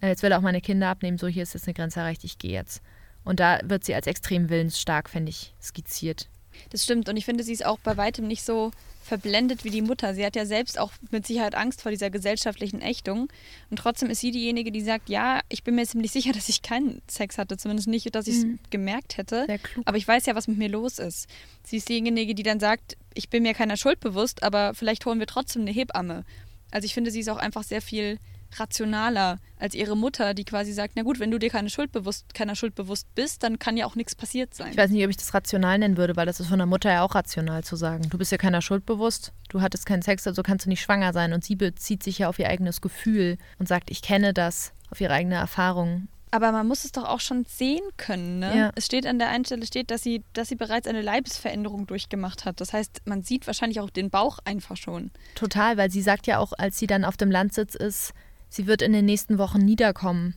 [0.00, 2.24] Äh, jetzt will er auch meine Kinder abnehmen, so hier ist jetzt eine Grenze erreicht,
[2.24, 2.82] ich gehe jetzt.
[3.24, 6.29] Und da wird sie als extrem willensstark, finde ich, skizziert.
[6.70, 7.08] Das stimmt.
[7.08, 8.70] Und ich finde, sie ist auch bei weitem nicht so
[9.02, 10.14] verblendet wie die Mutter.
[10.14, 13.28] Sie hat ja selbst auch mit Sicherheit Angst vor dieser gesellschaftlichen Ächtung.
[13.70, 16.62] Und trotzdem ist sie diejenige, die sagt, ja, ich bin mir ziemlich sicher, dass ich
[16.62, 17.56] keinen Sex hatte.
[17.56, 18.58] Zumindest nicht, dass ich es mhm.
[18.70, 19.46] gemerkt hätte.
[19.84, 21.28] Aber ich weiß ja, was mit mir los ist.
[21.64, 25.18] Sie ist diejenige, die dann sagt, ich bin mir keiner Schuld bewusst, aber vielleicht holen
[25.18, 26.24] wir trotzdem eine Hebamme.
[26.70, 28.18] Also ich finde, sie ist auch einfach sehr viel
[28.58, 32.34] rationaler als ihre Mutter, die quasi sagt, na gut, wenn du dir keine Schuld bewusst,
[32.34, 34.72] keiner Schuld bewusst bist, dann kann ja auch nichts passiert sein.
[34.72, 36.90] Ich weiß nicht, ob ich das rational nennen würde, weil das ist von der Mutter
[36.90, 38.08] ja auch rational zu sagen.
[38.10, 41.12] Du bist ja keiner Schuld bewusst, du hattest keinen Sex, also kannst du nicht schwanger
[41.12, 41.32] sein.
[41.32, 45.00] Und sie bezieht sich ja auf ihr eigenes Gefühl und sagt, ich kenne das, auf
[45.00, 46.08] ihre eigene Erfahrung.
[46.32, 48.38] Aber man muss es doch auch schon sehen können.
[48.38, 48.56] Ne?
[48.56, 48.72] Ja.
[48.76, 52.44] Es steht an der einen Stelle, steht, dass sie, dass sie bereits eine Leibesveränderung durchgemacht
[52.44, 52.60] hat.
[52.60, 55.10] Das heißt, man sieht wahrscheinlich auch den Bauch einfach schon.
[55.34, 58.12] Total, weil sie sagt ja auch, als sie dann auf dem Landsitz ist,
[58.50, 60.34] sie wird in den nächsten Wochen niederkommen.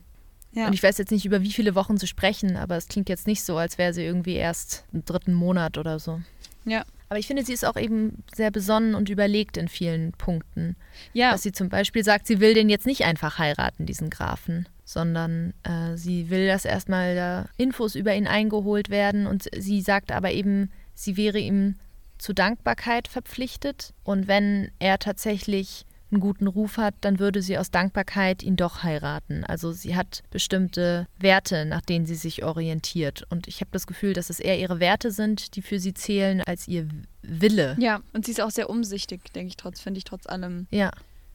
[0.52, 0.68] Ja.
[0.68, 3.26] Und ich weiß jetzt nicht, über wie viele Wochen zu sprechen, aber es klingt jetzt
[3.26, 6.20] nicht so, als wäre sie irgendwie erst im dritten Monat oder so.
[6.64, 6.84] Ja.
[7.08, 10.76] Aber ich finde, sie ist auch eben sehr besonnen und überlegt in vielen Punkten.
[11.12, 11.32] Ja.
[11.32, 15.52] Dass sie zum Beispiel sagt, sie will den jetzt nicht einfach heiraten, diesen Grafen, sondern
[15.64, 20.32] äh, sie will, dass erstmal da Infos über ihn eingeholt werden und sie sagt aber
[20.32, 21.76] eben, sie wäre ihm
[22.18, 27.70] zu Dankbarkeit verpflichtet und wenn er tatsächlich einen guten Ruf hat, dann würde sie aus
[27.70, 29.44] Dankbarkeit ihn doch heiraten.
[29.44, 33.24] Also sie hat bestimmte Werte, nach denen sie sich orientiert.
[33.30, 36.40] Und ich habe das Gefühl, dass es eher ihre Werte sind, die für sie zählen,
[36.42, 36.88] als ihr
[37.22, 37.76] Wille.
[37.78, 40.66] Ja, und sie ist auch sehr umsichtig, denke ich, trotz, finde ich, trotz allem.
[40.70, 40.90] Ja.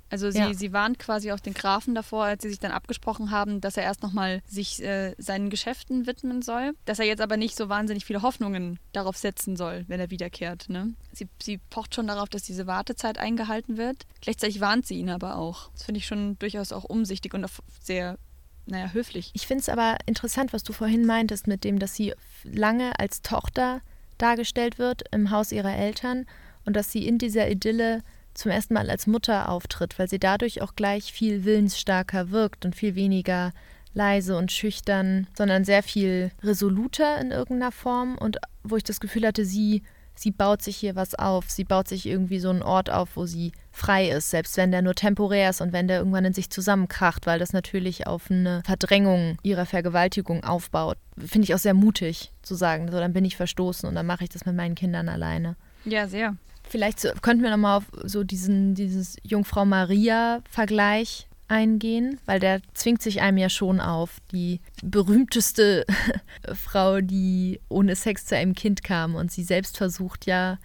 [0.09, 0.53] Also sie, ja.
[0.53, 3.83] sie warnt quasi auch den Grafen davor, als sie sich dann abgesprochen haben, dass er
[3.83, 6.73] erst nochmal sich äh, seinen Geschäften widmen soll.
[6.85, 10.69] Dass er jetzt aber nicht so wahnsinnig viele Hoffnungen darauf setzen soll, wenn er wiederkehrt.
[10.69, 10.93] Ne?
[11.11, 14.05] Sie, sie pocht schon darauf, dass diese Wartezeit eingehalten wird.
[14.21, 15.69] Gleichzeitig warnt sie ihn aber auch.
[15.73, 17.51] Das finde ich schon durchaus auch umsichtig und auch
[17.81, 18.17] sehr
[18.65, 19.31] naja, höflich.
[19.33, 23.21] Ich finde es aber interessant, was du vorhin meintest, mit dem, dass sie lange als
[23.21, 23.81] Tochter
[24.17, 26.25] dargestellt wird im Haus ihrer Eltern
[26.65, 28.03] und dass sie in dieser Idylle
[28.39, 32.75] zum ersten Mal als Mutter auftritt, weil sie dadurch auch gleich viel willensstarker wirkt und
[32.75, 33.51] viel weniger
[33.93, 39.25] leise und schüchtern, sondern sehr viel resoluter in irgendeiner Form und wo ich das Gefühl
[39.25, 39.83] hatte, sie
[40.19, 41.49] sie baut sich hier was auf.
[41.49, 44.81] Sie baut sich irgendwie so einen Ort auf, wo sie frei ist, selbst wenn der
[44.81, 48.61] nur temporär ist und wenn der irgendwann in sich zusammenkracht, weil das natürlich auf eine
[48.65, 50.97] Verdrängung ihrer Vergewaltigung aufbaut.
[51.17, 54.25] Finde ich auch sehr mutig zu sagen, so dann bin ich verstoßen und dann mache
[54.25, 55.55] ich das mit meinen Kindern alleine.
[55.85, 56.35] Ja, sehr.
[56.69, 63.21] Vielleicht könnten wir nochmal auf so diesen dieses Jungfrau Maria-Vergleich eingehen, weil der zwingt sich
[63.21, 64.17] einem ja schon auf.
[64.31, 65.85] Die berühmteste
[66.53, 70.59] Frau, die ohne Sex zu einem Kind kam und sie selbst versucht ja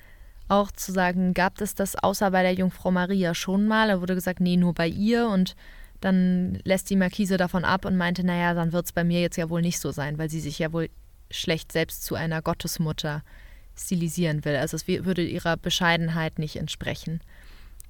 [0.49, 3.89] auch zu sagen, gab es das außer bei der Jungfrau Maria schon mal?
[3.89, 5.57] Da wurde gesagt, nee, nur bei ihr und
[6.01, 9.39] dann lässt die Markise davon ab und meinte, naja, dann wird es bei mir jetzt
[9.39, 10.91] ja wohl nicht so sein, weil sie sich ja wohl
[11.31, 13.23] schlecht selbst zu einer Gottesmutter
[13.77, 14.57] stilisieren will.
[14.57, 17.21] Also es würde ihrer Bescheidenheit nicht entsprechen.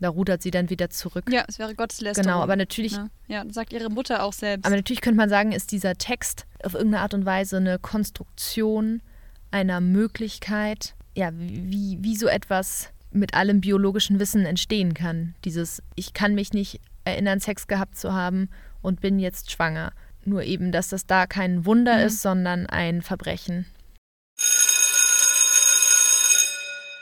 [0.00, 1.24] Da rudert sie dann wieder zurück.
[1.30, 2.26] Ja, es wäre Gotteslästerung.
[2.26, 2.92] Genau, aber natürlich.
[2.92, 4.66] Ja, ja, sagt ihre Mutter auch selbst.
[4.66, 9.02] Aber natürlich könnte man sagen, ist dieser Text auf irgendeine Art und Weise eine Konstruktion
[9.50, 15.36] einer Möglichkeit, ja, wie, wie so etwas mit allem biologischen Wissen entstehen kann.
[15.44, 18.48] Dieses, ich kann mich nicht erinnern, Sex gehabt zu haben
[18.82, 19.92] und bin jetzt schwanger.
[20.24, 22.06] Nur eben, dass das da kein Wunder mhm.
[22.06, 23.66] ist, sondern ein Verbrechen.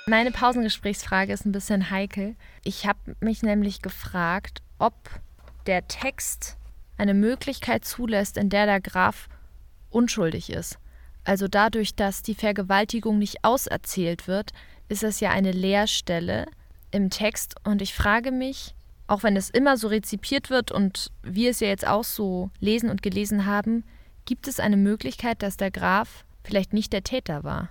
[0.06, 2.34] Meine Pausengesprächsfrage ist ein bisschen heikel.
[2.64, 4.94] Ich habe mich nämlich gefragt, ob
[5.66, 6.56] der Text
[6.98, 9.28] eine Möglichkeit zulässt, in der der Graf
[9.90, 10.78] unschuldig ist.
[11.22, 14.50] Also dadurch, dass die Vergewaltigung nicht auserzählt wird,
[14.88, 16.46] ist es ja eine Leerstelle
[16.90, 17.54] im Text.
[17.62, 18.74] Und ich frage mich,
[19.06, 22.90] auch wenn es immer so rezipiert wird und wir es ja jetzt auch so lesen
[22.90, 23.84] und gelesen haben,
[24.24, 27.68] gibt es eine Möglichkeit, dass der Graf vielleicht nicht der Täter war?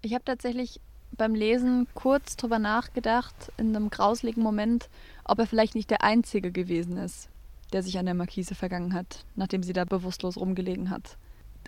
[0.00, 0.80] Ich habe tatsächlich
[1.16, 4.88] beim Lesen kurz drüber nachgedacht, in einem grausligen Moment,
[5.24, 7.28] ob er vielleicht nicht der Einzige gewesen ist,
[7.72, 11.16] der sich an der Markise vergangen hat, nachdem sie da bewusstlos rumgelegen hat.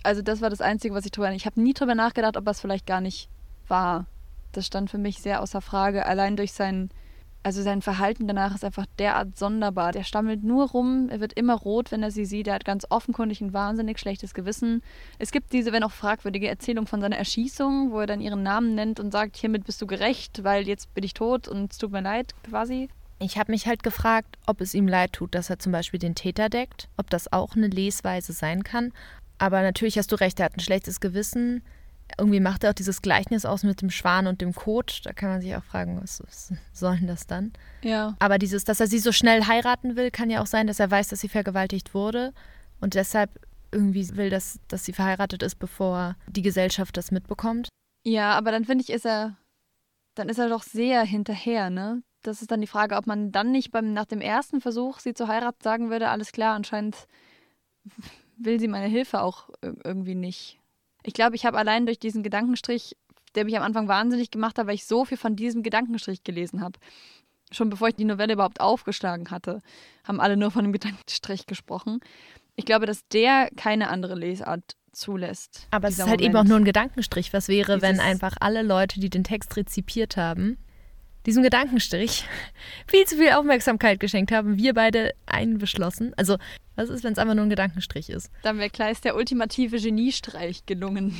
[0.03, 1.31] Also das war das Einzige, was ich drüber...
[1.33, 3.29] Ich habe nie drüber nachgedacht, ob es vielleicht gar nicht
[3.69, 4.07] war.
[4.53, 6.91] Das stand für mich sehr außer Frage, allein durch seinen
[7.45, 9.93] also sein Verhalten danach ist einfach derart sonderbar.
[9.93, 12.49] Der stammelt nur rum, er wird immer rot, wenn er sie sieht.
[12.49, 14.83] Er hat ganz offenkundig ein wahnsinnig schlechtes Gewissen.
[15.19, 18.75] Es gibt diese, wenn auch fragwürdige Erzählung von seiner Erschießung, wo er dann ihren Namen
[18.75, 21.93] nennt und sagt, hiermit bist du gerecht, weil jetzt bin ich tot und es tut
[21.93, 22.89] mir leid, quasi.
[23.19, 26.15] Ich habe mich halt gefragt, ob es ihm leid tut, dass er zum Beispiel den
[26.15, 28.93] Täter deckt, ob das auch eine Lesweise sein kann.
[29.37, 31.63] Aber natürlich hast du recht, er hat ein schlechtes Gewissen
[32.19, 35.01] irgendwie macht er auch dieses Gleichnis aus mit dem Schwan und dem Kot.
[35.05, 37.53] Da kann man sich auch fragen, was, was soll denn das dann?
[37.83, 38.15] Ja.
[38.19, 40.91] Aber dieses, dass er sie so schnell heiraten will, kann ja auch sein, dass er
[40.91, 42.33] weiß, dass sie vergewaltigt wurde
[42.81, 43.31] und deshalb
[43.73, 47.69] irgendwie will, dass, dass sie verheiratet ist, bevor die Gesellschaft das mitbekommt.
[48.05, 49.37] Ja, aber dann finde ich, ist er,
[50.15, 52.03] dann ist er doch sehr hinterher, ne?
[52.23, 55.12] Das ist dann die Frage, ob man dann nicht beim, nach dem ersten Versuch, sie
[55.12, 57.07] zu heiraten, sagen würde, alles klar, anscheinend
[58.37, 60.59] will sie meine Hilfe auch irgendwie nicht.
[61.05, 62.97] Ich glaube, ich habe allein durch diesen Gedankenstrich,
[63.35, 66.61] der mich am Anfang wahnsinnig gemacht hat, weil ich so viel von diesem Gedankenstrich gelesen
[66.61, 66.79] habe.
[67.53, 69.61] Schon bevor ich die Novelle überhaupt aufgeschlagen hatte,
[70.03, 72.01] haben alle nur von dem Gedankenstrich gesprochen.
[72.57, 75.67] Ich glaube, dass der keine andere Lesart zulässt.
[75.71, 76.23] Aber es ist halt Moment.
[76.23, 77.33] eben auch nur ein Gedankenstrich.
[77.33, 80.57] Was wäre, Dieses wenn einfach alle Leute, die den Text rezipiert haben,
[81.27, 82.25] diesem Gedankenstrich
[82.87, 86.12] viel zu viel Aufmerksamkeit geschenkt haben, wir beide einbeschlossen.
[86.16, 86.37] Also,
[86.77, 88.31] was ist, wenn es einfach nur ein Gedankenstrich ist?
[88.43, 91.16] Dann wäre klar, ist der ultimative Geniestreich gelungen.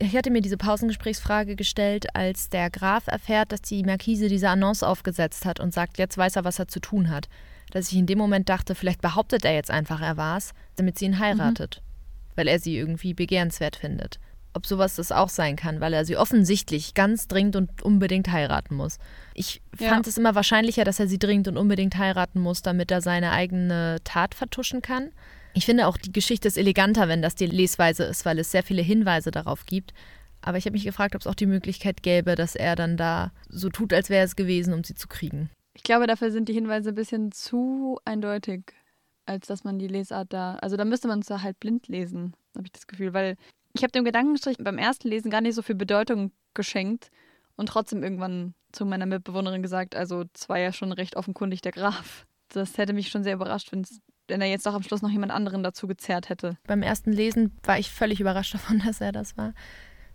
[0.00, 4.84] Ich hatte mir diese Pausengesprächsfrage gestellt, als der Graf erfährt, dass die Markise diese Annonce
[4.84, 7.28] aufgesetzt hat und sagt, jetzt weiß er, was er zu tun hat.
[7.72, 10.98] Dass ich in dem Moment dachte, vielleicht behauptet er jetzt einfach, er war es, damit
[10.98, 11.82] sie ihn heiratet.
[11.82, 12.36] Mhm.
[12.36, 14.20] Weil er sie irgendwie begehrenswert findet
[14.54, 18.74] ob sowas das auch sein kann, weil er sie offensichtlich ganz dringend und unbedingt heiraten
[18.74, 18.98] muss.
[19.34, 20.10] Ich fand ja.
[20.10, 23.98] es immer wahrscheinlicher, dass er sie dringend und unbedingt heiraten muss, damit er seine eigene
[24.04, 25.10] Tat vertuschen kann.
[25.54, 28.62] Ich finde auch, die Geschichte ist eleganter, wenn das die Lesweise ist, weil es sehr
[28.62, 29.92] viele Hinweise darauf gibt.
[30.40, 33.32] Aber ich habe mich gefragt, ob es auch die Möglichkeit gäbe, dass er dann da
[33.48, 35.50] so tut, als wäre es gewesen, um sie zu kriegen.
[35.74, 38.72] Ich glaube, dafür sind die Hinweise ein bisschen zu eindeutig,
[39.26, 40.56] als dass man die Lesart da.
[40.56, 43.36] Also da müsste man es halt blind lesen, habe ich das Gefühl, weil
[43.78, 47.10] ich habe dem Gedankenstrich beim ersten Lesen gar nicht so viel Bedeutung geschenkt
[47.56, 51.72] und trotzdem irgendwann zu meiner Mitbewohnerin gesagt, also es war ja schon recht offenkundig der
[51.72, 52.26] Graf.
[52.48, 55.62] Das hätte mich schon sehr überrascht, wenn er jetzt auch am Schluss noch jemand anderen
[55.62, 56.56] dazu gezerrt hätte.
[56.66, 59.54] Beim ersten Lesen war ich völlig überrascht davon, dass er das war.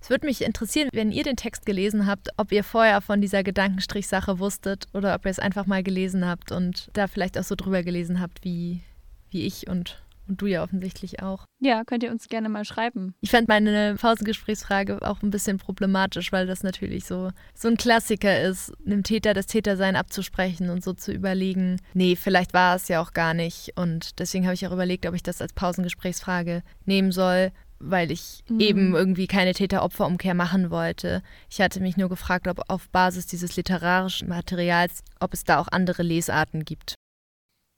[0.02, 3.44] Es würde mich interessieren, wenn ihr den Text gelesen habt, ob ihr vorher von dieser
[3.44, 7.56] Gedankenstrich-Sache wusstet oder ob ihr es einfach mal gelesen habt und da vielleicht auch so
[7.56, 8.82] drüber gelesen habt wie,
[9.30, 11.46] wie ich und und du ja offensichtlich auch.
[11.60, 13.14] Ja, könnt ihr uns gerne mal schreiben.
[13.22, 18.42] Ich fand meine Pausengesprächsfrage auch ein bisschen problematisch, weil das natürlich so, so ein Klassiker
[18.42, 23.02] ist, einem Täter das Tätersein abzusprechen und so zu überlegen, nee, vielleicht war es ja
[23.02, 23.74] auch gar nicht.
[23.76, 27.52] Und deswegen habe ich auch überlegt, ob ich das als Pausengesprächsfrage nehmen soll.
[27.86, 28.60] weil ich mhm.
[28.62, 31.22] eben irgendwie keine Täter-Opfer-Umkehr machen wollte.
[31.50, 35.68] Ich hatte mich nur gefragt, ob auf Basis dieses literarischen Materials, ob es da auch
[35.70, 36.96] andere Lesarten gibt.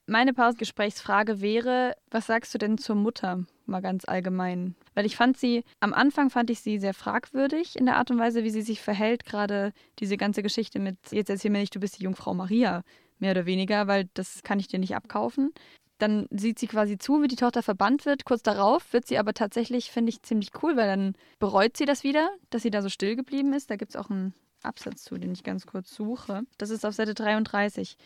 [0.08, 4.76] Meine Pausengesprächsfrage wäre, was sagst du denn zur Mutter, mal ganz allgemein?
[4.94, 8.18] Weil ich fand sie, am Anfang fand ich sie sehr fragwürdig in der Art und
[8.20, 11.80] Weise, wie sie sich verhält, gerade diese ganze Geschichte mit, jetzt erzähl mir nicht, du
[11.80, 12.84] bist die Jungfrau Maria,
[13.18, 15.52] mehr oder weniger, weil das kann ich dir nicht abkaufen.
[15.98, 18.24] Dann sieht sie quasi zu, wie die Tochter verbannt wird.
[18.24, 22.04] Kurz darauf wird sie aber tatsächlich, finde ich, ziemlich cool, weil dann bereut sie das
[22.04, 23.70] wieder, dass sie da so still geblieben ist.
[23.70, 26.42] Da gibt es auch einen Absatz zu, den ich ganz kurz suche.
[26.58, 27.96] Das ist auf Seite 33.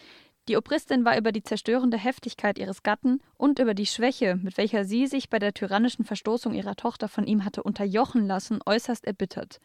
[0.48, 4.84] Die Obristin war über die zerstörende Heftigkeit ihres Gatten und über die Schwäche, mit welcher
[4.84, 9.60] sie sich bei der tyrannischen Verstoßung ihrer Tochter von ihm hatte unterjochen lassen, äußerst erbittert.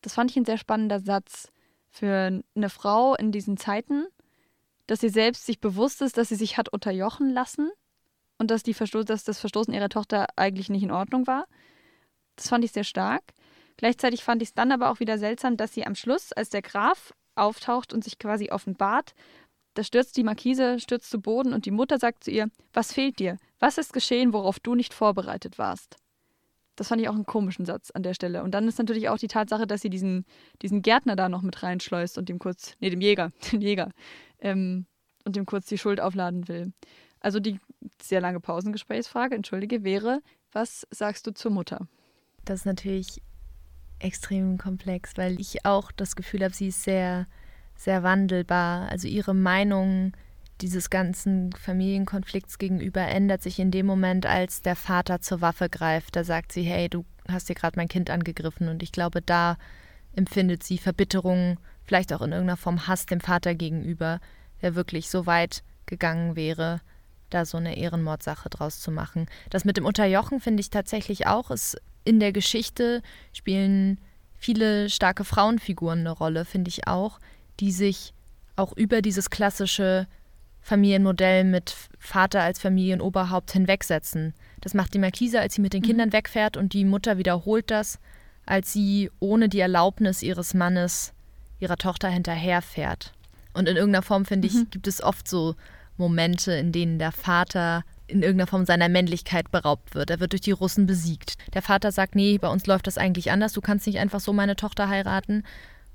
[0.00, 1.50] Das fand ich ein sehr spannender Satz
[1.88, 4.06] für eine Frau in diesen Zeiten
[4.86, 7.70] dass sie selbst sich bewusst ist, dass sie sich hat unterjochen lassen
[8.38, 11.46] und dass, die Versto dass das Verstoßen ihrer Tochter eigentlich nicht in Ordnung war.
[12.36, 13.22] Das fand ich sehr stark.
[13.76, 16.62] Gleichzeitig fand ich es dann aber auch wieder seltsam, dass sie am Schluss, als der
[16.62, 19.14] Graf auftaucht und sich quasi offenbart,
[19.74, 23.18] da stürzt die Markise, stürzt zu Boden und die Mutter sagt zu ihr, was fehlt
[23.18, 23.38] dir?
[23.58, 25.96] Was ist geschehen, worauf du nicht vorbereitet warst?
[26.76, 28.42] Das fand ich auch einen komischen Satz an der Stelle.
[28.42, 30.24] Und dann ist natürlich auch die Tatsache, dass sie diesen,
[30.62, 33.90] diesen Gärtner da noch mit reinschleust und dem kurz, nee, dem Jäger, den Jäger,
[34.40, 34.86] ähm,
[35.24, 36.72] und dem kurz die Schuld aufladen will.
[37.20, 37.60] Also die
[38.00, 41.86] sehr lange Pausengesprächsfrage, entschuldige, wäre, was sagst du zur Mutter?
[42.44, 43.22] Das ist natürlich
[44.00, 47.26] extrem komplex, weil ich auch das Gefühl habe, sie ist sehr,
[47.76, 48.88] sehr wandelbar.
[48.90, 50.12] Also ihre Meinung
[50.60, 56.14] dieses ganzen Familienkonflikts gegenüber ändert sich in dem Moment, als der Vater zur Waffe greift.
[56.14, 58.68] Da sagt sie, hey, du hast dir gerade mein Kind angegriffen.
[58.68, 59.56] Und ich glaube, da
[60.14, 64.20] empfindet sie Verbitterung vielleicht auch in irgendeiner Form Hass dem Vater gegenüber,
[64.60, 66.80] der wirklich so weit gegangen wäre,
[67.30, 69.26] da so eine Ehrenmordsache draus zu machen.
[69.50, 71.50] Das mit dem Unterjochen finde ich tatsächlich auch.
[71.50, 73.02] Es, in der Geschichte
[73.32, 74.00] spielen
[74.34, 77.18] viele starke Frauenfiguren eine Rolle, finde ich auch,
[77.60, 78.14] die sich
[78.56, 80.06] auch über dieses klassische
[80.60, 84.34] Familienmodell mit Vater als Familienoberhaupt hinwegsetzen.
[84.60, 85.86] Das macht die Markise, als sie mit den mhm.
[85.86, 87.98] Kindern wegfährt und die Mutter wiederholt das,
[88.46, 91.12] als sie ohne die Erlaubnis ihres Mannes
[91.58, 93.12] ihrer Tochter hinterherfährt.
[93.54, 94.70] Und in irgendeiner Form, finde ich, mhm.
[94.70, 95.54] gibt es oft so
[95.96, 100.10] Momente, in denen der Vater in irgendeiner Form seiner Männlichkeit beraubt wird.
[100.10, 101.34] Er wird durch die Russen besiegt.
[101.54, 104.32] Der Vater sagt, nee, bei uns läuft das eigentlich anders, du kannst nicht einfach so
[104.32, 105.44] meine Tochter heiraten.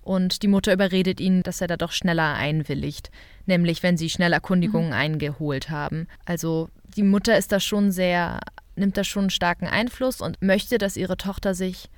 [0.08, 3.12] Und die Mutter überredet ihn, dass er da doch schneller einwilligt,
[3.45, 4.93] nämlich wenn sie schnell Erkundigungen mhm.
[4.93, 6.08] eingeholt haben.
[6.24, 8.39] Also die Mutter ist da schon sehr,
[8.78, 11.89] nimmt da schon einen starken Einfluss und möchte, dass ihre Tochter sich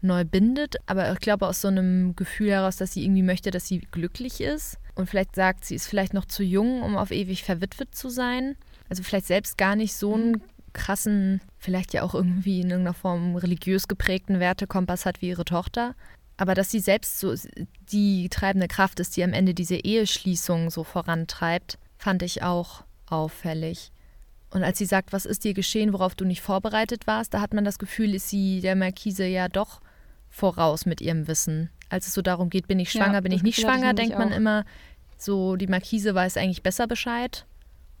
[0.00, 3.68] neu bindet, aber ich glaube aus so einem Gefühl heraus, dass sie irgendwie möchte, dass
[3.68, 7.44] sie glücklich ist und vielleicht sagt, sie ist vielleicht noch zu jung, um auf ewig
[7.44, 8.56] verwitwet zu sein.
[8.88, 10.42] Also vielleicht selbst gar nicht so einen
[10.72, 15.94] krassen, vielleicht ja auch irgendwie in irgendeiner Form religiös geprägten Wertekompass hat wie ihre Tochter.
[16.42, 17.32] Aber dass sie selbst so
[17.92, 23.92] die treibende Kraft ist, die am Ende diese Eheschließung so vorantreibt, fand ich auch auffällig.
[24.50, 27.54] Und als sie sagt, was ist dir geschehen, worauf du nicht vorbereitet warst, da hat
[27.54, 29.82] man das Gefühl, ist sie der Markise ja doch
[30.30, 31.70] voraus mit ihrem Wissen.
[31.90, 34.32] Als es so darum geht, bin ich schwanger, ja, bin ich nicht schwanger, denkt man
[34.32, 34.64] immer,
[35.16, 37.46] so die Markise weiß eigentlich besser Bescheid.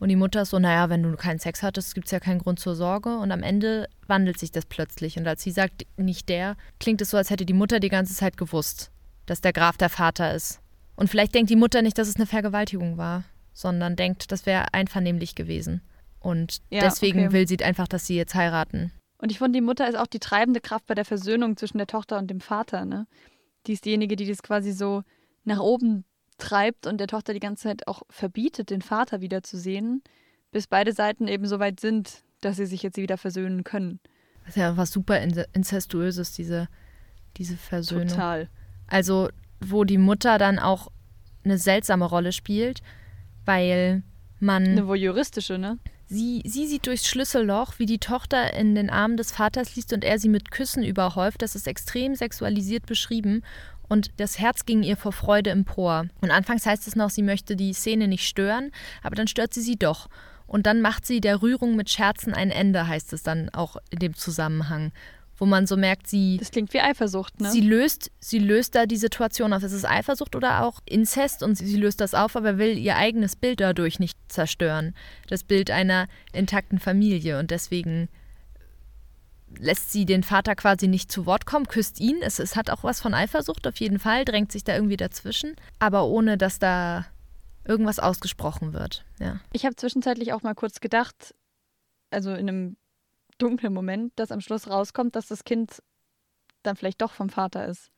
[0.02, 2.40] Und die Mutter ist so, naja, wenn du keinen Sex hattest, gibt es ja keinen
[2.40, 3.18] Grund zur Sorge.
[3.18, 5.16] Und am Ende wandelt sich das plötzlich.
[5.16, 8.12] Und als sie sagt, nicht der, klingt es so, als hätte die Mutter die ganze
[8.12, 8.90] Zeit gewusst,
[9.26, 10.58] dass der Graf der Vater ist.
[10.96, 13.22] Und vielleicht denkt die Mutter nicht, dass es eine Vergewaltigung war,
[13.52, 15.82] sondern denkt, das wäre einvernehmlich gewesen.
[16.18, 17.32] Und ja, deswegen okay.
[17.32, 18.90] will sie einfach, dass sie jetzt heiraten.
[19.18, 21.86] Und ich finde, die Mutter ist auch die treibende Kraft bei der Versöhnung zwischen der
[21.86, 22.84] Tochter und dem Vater.
[22.86, 23.06] Ne?
[23.68, 25.04] Die ist diejenige, die das quasi so
[25.44, 26.04] nach oben
[26.42, 30.02] treibt und der Tochter die ganze Zeit auch verbietet, den Vater wiederzusehen,
[30.50, 34.00] bis beide Seiten eben so weit sind, dass sie sich jetzt wieder versöhnen können.
[34.40, 36.68] Das ist ja was super incestuöses, diese,
[37.36, 38.08] diese Versöhnung.
[38.08, 38.48] Total.
[38.88, 39.28] Also,
[39.60, 40.88] wo die Mutter dann auch
[41.44, 42.82] eine seltsame Rolle spielt,
[43.44, 44.02] weil
[44.40, 44.64] man.
[44.64, 45.78] Eine voyeuristische, ne?
[46.12, 50.04] Sie, sie sieht durchs Schlüsselloch, wie die Tochter in den Armen des Vaters liest und
[50.04, 51.40] er sie mit Küssen überhäuft.
[51.40, 53.42] Das ist extrem sexualisiert beschrieben
[53.88, 56.04] und das Herz ging ihr vor Freude empor.
[56.20, 59.62] Und anfangs heißt es noch, sie möchte die Szene nicht stören, aber dann stört sie
[59.62, 60.10] sie doch.
[60.46, 64.00] Und dann macht sie der Rührung mit Scherzen ein Ende, heißt es dann auch in
[64.00, 64.92] dem Zusammenhang
[65.42, 66.36] wo man so merkt, sie.
[66.36, 67.50] Das klingt wie Eifersucht, ne?
[67.50, 69.64] Sie löst, sie löst da die Situation auf.
[69.64, 72.94] Ist es Eifersucht oder auch Inzest und sie, sie löst das auf, aber will ihr
[72.94, 74.94] eigenes Bild dadurch nicht zerstören.
[75.26, 78.08] Das Bild einer intakten Familie und deswegen
[79.58, 82.18] lässt sie den Vater quasi nicht zu Wort kommen, küsst ihn.
[82.20, 85.56] Es, es hat auch was von Eifersucht auf jeden Fall, drängt sich da irgendwie dazwischen,
[85.80, 87.04] aber ohne dass da
[87.64, 89.04] irgendwas ausgesprochen wird.
[89.18, 89.40] Ja.
[89.52, 91.34] Ich habe zwischenzeitlich auch mal kurz gedacht,
[92.12, 92.76] also in einem
[93.42, 95.82] dunklen Moment, dass am Schluss rauskommt, dass das Kind
[96.62, 97.90] dann vielleicht doch vom Vater ist.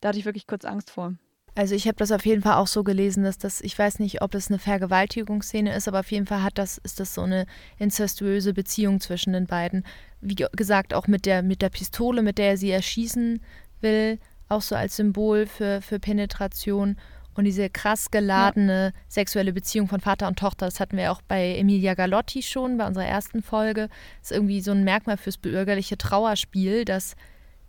[0.00, 1.14] Da hatte ich wirklich kurz Angst vor.
[1.54, 4.22] Also ich habe das auf jeden Fall auch so gelesen, dass das, ich weiß nicht,
[4.22, 7.46] ob es eine Vergewaltigungsszene ist, aber auf jeden Fall hat das, ist das so eine
[7.78, 9.84] incestuöse Beziehung zwischen den beiden.
[10.20, 13.42] Wie gesagt, auch mit der, mit der Pistole, mit der er sie erschießen
[13.80, 16.96] will, auch so als Symbol für, für Penetration.
[17.34, 19.00] Und diese krass geladene ja.
[19.08, 22.86] sexuelle Beziehung von Vater und Tochter, das hatten wir auch bei Emilia Galotti schon, bei
[22.86, 23.88] unserer ersten Folge.
[24.20, 27.14] Das ist irgendwie so ein Merkmal fürs bürgerliche Trauerspiel, dass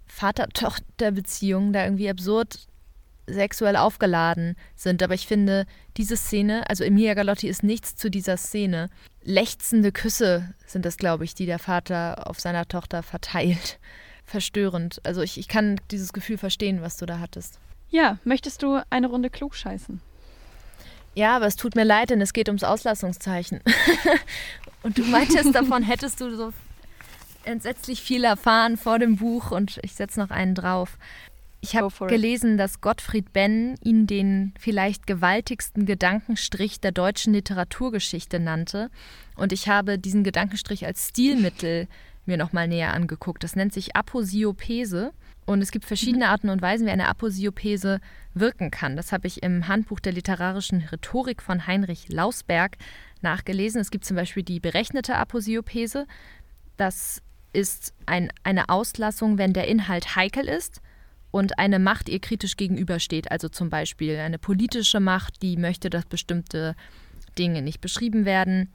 [0.07, 2.67] Vater-Tochter-Beziehungen da irgendwie absurd
[3.27, 5.01] sexuell aufgeladen sind.
[5.03, 5.65] Aber ich finde,
[5.97, 8.89] diese Szene, also Emilia Galotti ist nichts zu dieser Szene.
[9.23, 13.79] Lechzende Küsse sind das, glaube ich, die der Vater auf seiner Tochter verteilt.
[14.25, 15.01] Verstörend.
[15.03, 17.59] Also ich, ich kann dieses Gefühl verstehen, was du da hattest.
[17.91, 20.01] Ja, möchtest du eine Runde klug scheißen?
[21.13, 23.59] Ja, aber es tut mir leid, denn es geht ums Auslassungszeichen.
[24.83, 26.53] und du meintest, davon hättest du so
[27.43, 30.97] entsetzlich viel erfahren vor dem Buch und ich setze noch einen drauf.
[31.59, 38.89] Ich habe gelesen, dass Gottfried Benn ihn den vielleicht gewaltigsten Gedankenstrich der deutschen Literaturgeschichte nannte.
[39.35, 41.87] Und ich habe diesen Gedankenstrich als Stilmittel
[42.25, 43.43] mir nochmal näher angeguckt.
[43.43, 45.11] Das nennt sich Aposiopese.
[45.45, 47.99] Und es gibt verschiedene Arten und Weisen, wie eine Aposiopese
[48.33, 48.95] wirken kann.
[48.95, 52.77] Das habe ich im Handbuch der literarischen Rhetorik von Heinrich Lausberg
[53.21, 53.81] nachgelesen.
[53.81, 56.05] Es gibt zum Beispiel die berechnete Aposiopese.
[56.77, 57.21] Das
[57.53, 60.81] ist ein, eine Auslassung, wenn der Inhalt heikel ist
[61.31, 63.31] und eine Macht ihr kritisch gegenübersteht.
[63.31, 66.75] Also zum Beispiel eine politische Macht, die möchte, dass bestimmte
[67.37, 68.71] Dinge nicht beschrieben werden.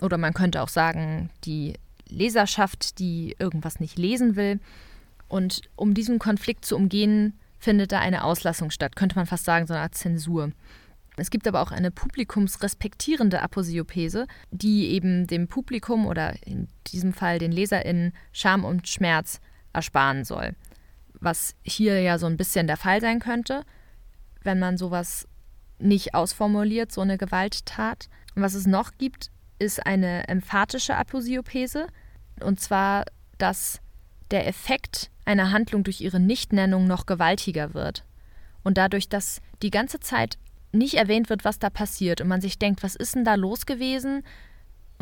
[0.00, 1.74] Oder man könnte auch sagen, die
[2.08, 4.60] Leserschaft, die irgendwas nicht lesen will.
[5.32, 8.96] Und um diesen Konflikt zu umgehen, findet da eine Auslassung statt.
[8.96, 10.50] Könnte man fast sagen, so eine Art Zensur.
[11.16, 17.38] Es gibt aber auch eine publikumsrespektierende Aposiopese, die eben dem Publikum oder in diesem Fall
[17.38, 19.40] den LeserInnen Scham und Schmerz
[19.72, 20.54] ersparen soll
[21.22, 23.64] was hier ja so ein bisschen der Fall sein könnte,
[24.42, 25.28] wenn man sowas
[25.78, 28.08] nicht ausformuliert, so eine Gewalttat.
[28.34, 31.86] Und was es noch gibt, ist eine emphatische Aposiopese.
[32.40, 33.04] Und zwar,
[33.38, 33.80] dass
[34.30, 38.04] der Effekt einer Handlung durch ihre Nichtnennung noch gewaltiger wird.
[38.64, 40.38] Und dadurch, dass die ganze Zeit
[40.72, 43.66] nicht erwähnt wird, was da passiert und man sich denkt, was ist denn da los
[43.66, 44.22] gewesen?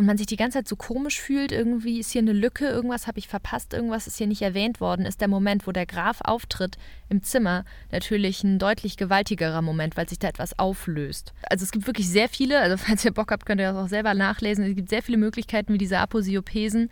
[0.00, 3.06] und man sich die ganze Zeit so komisch fühlt, irgendwie ist hier eine Lücke, irgendwas
[3.06, 6.20] habe ich verpasst, irgendwas ist hier nicht erwähnt worden, ist der Moment, wo der Graf
[6.24, 6.78] auftritt
[7.10, 11.34] im Zimmer, natürlich ein deutlich gewaltigerer Moment, weil sich da etwas auflöst.
[11.50, 13.88] Also es gibt wirklich sehr viele, also falls ihr Bock habt, könnt ihr das auch
[13.88, 16.90] selber nachlesen, es gibt sehr viele Möglichkeiten, wie diese Aposiopesen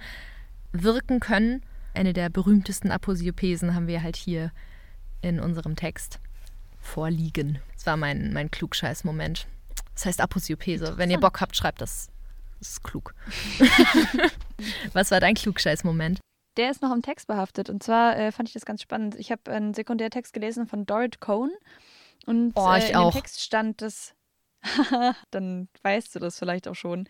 [0.73, 1.63] wirken können.
[1.99, 4.53] Eine der berühmtesten Aposiopesen haben wir halt hier
[5.21, 6.21] in unserem Text
[6.79, 7.59] vorliegen.
[7.75, 9.49] Das war mein, mein Klugscheiß-Moment.
[9.95, 10.97] Das heißt Aposiopese.
[10.97, 12.09] Wenn ihr Bock habt, schreibt das
[12.61, 13.17] das ist klug.
[14.93, 16.21] Was war dein Klugscheiß-Moment?
[16.57, 17.69] Der ist noch im Text behaftet.
[17.69, 19.17] Und zwar äh, fand ich das ganz spannend.
[19.17, 21.51] Ich habe einen Sekundärtext gelesen von Dorit Cohn.
[22.27, 24.15] Und oh, äh, in dem Text stand dass.
[25.31, 27.09] dann weißt du das vielleicht auch schon,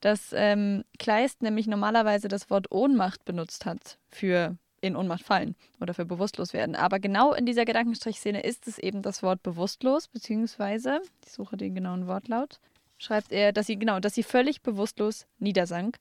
[0.00, 5.94] dass ähm, Kleist nämlich normalerweise das Wort Ohnmacht benutzt hat für in Ohnmacht fallen oder
[5.94, 6.74] für bewusstlos werden.
[6.74, 11.74] Aber genau in dieser Gedankenstrichszene ist es eben das Wort bewusstlos, beziehungsweise, ich suche den
[11.74, 12.60] genauen Wortlaut,
[12.98, 15.98] schreibt er, dass sie, genau, dass sie völlig bewusstlos niedersank.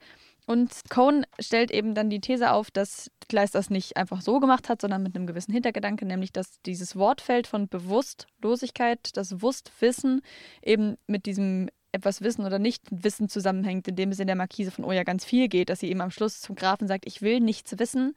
[0.50, 4.68] Und Cohn stellt eben dann die These auf, dass Kleist das nicht einfach so gemacht
[4.68, 10.24] hat, sondern mit einem gewissen Hintergedanke, nämlich dass dieses Wortfeld von Bewusstlosigkeit, das Wusstwissen
[10.64, 14.86] eben mit diesem etwas Wissen oder Nicht-Wissen zusammenhängt, in dem es in der Markise von
[14.86, 17.78] Oya ganz viel geht, dass sie eben am Schluss zum Grafen sagt, ich will nichts
[17.78, 18.16] wissen.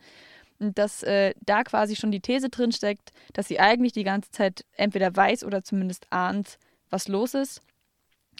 [0.59, 4.65] Und dass äh, da quasi schon die These drinsteckt, dass sie eigentlich die ganze Zeit
[4.79, 6.57] entweder weiß oder zumindest ahnt,
[6.89, 7.61] was los ist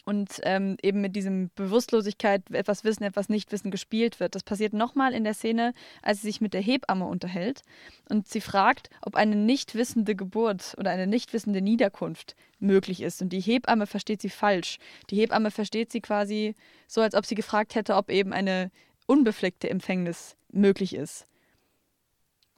[0.05, 4.35] und ähm, eben mit diesem Bewusstlosigkeit, etwas Wissen, etwas Nichtwissen gespielt wird.
[4.35, 7.61] Das passiert nochmal in der Szene, als sie sich mit der Hebamme unterhält
[8.09, 13.21] und sie fragt, ob eine nicht wissende Geburt oder eine nicht wissende Niederkunft möglich ist.
[13.21, 14.77] Und die Hebamme versteht sie falsch.
[15.09, 16.55] Die Hebamme versteht sie quasi
[16.87, 18.71] so, als ob sie gefragt hätte, ob eben eine
[19.05, 21.27] unbefleckte Empfängnis möglich ist.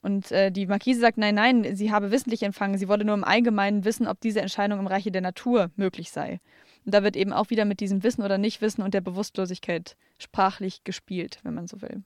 [0.02, 2.78] Und äh, die Marquise sagt, nein, nein, sie habe wissentlich empfangen.
[2.78, 6.40] Sie wolle nur im Allgemeinen wissen, ob diese Entscheidung im Reiche der Natur möglich sei.
[6.86, 10.84] Und da wird eben auch wieder mit diesem Wissen oder Nichtwissen und der Bewusstlosigkeit sprachlich
[10.84, 12.04] gespielt, wenn man so will.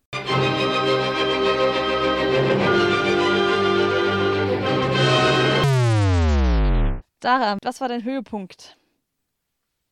[7.21, 8.77] Sarah, was war dein Höhepunkt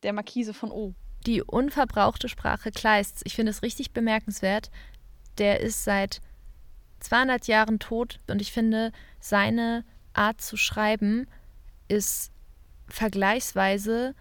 [0.04, 0.94] der Markise von O?
[1.26, 3.22] Die unverbrauchte Sprache Kleists.
[3.26, 4.72] Ich finde es richtig bemerkenswert.
[5.38, 6.22] Der ist seit
[7.02, 9.84] 200 Jahren tot und ich finde, seine
[10.14, 11.28] Art zu schreiben
[11.90, 12.32] ist
[12.88, 14.16] vergleichsweise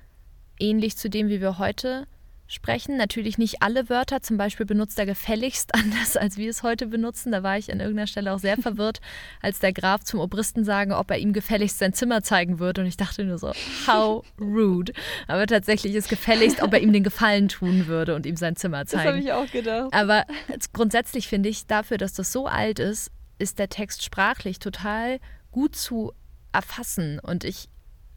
[0.58, 2.06] ähnlich zu dem, wie wir heute
[2.48, 2.96] sprechen.
[2.96, 7.32] Natürlich nicht alle Wörter, zum Beispiel benutzt er gefälligst anders, als wir es heute benutzen.
[7.32, 9.00] Da war ich an irgendeiner Stelle auch sehr verwirrt,
[9.42, 12.82] als der Graf zum Obristen sagen, ob er ihm gefälligst sein Zimmer zeigen würde.
[12.82, 13.52] Und ich dachte nur so,
[13.86, 14.92] how rude.
[15.26, 18.86] Aber tatsächlich ist gefälligst, ob er ihm den Gefallen tun würde und ihm sein Zimmer
[18.86, 19.04] zeigen.
[19.04, 19.92] Das habe ich auch gedacht.
[19.92, 20.24] Aber
[20.72, 25.18] grundsätzlich finde ich, dafür, dass das so alt ist, ist der Text sprachlich total
[25.50, 26.12] gut zu
[26.52, 27.18] erfassen.
[27.18, 27.68] Und ich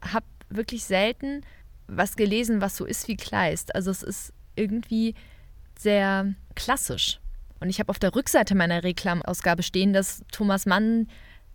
[0.01, 1.41] habe wirklich selten
[1.89, 3.75] was gelesen, was so ist wie Kleist.
[3.75, 5.15] Also es ist irgendwie
[5.77, 7.19] sehr klassisch.
[7.59, 11.07] Und ich habe auf der Rückseite meiner Reklamausgabe stehen, dass Thomas Mann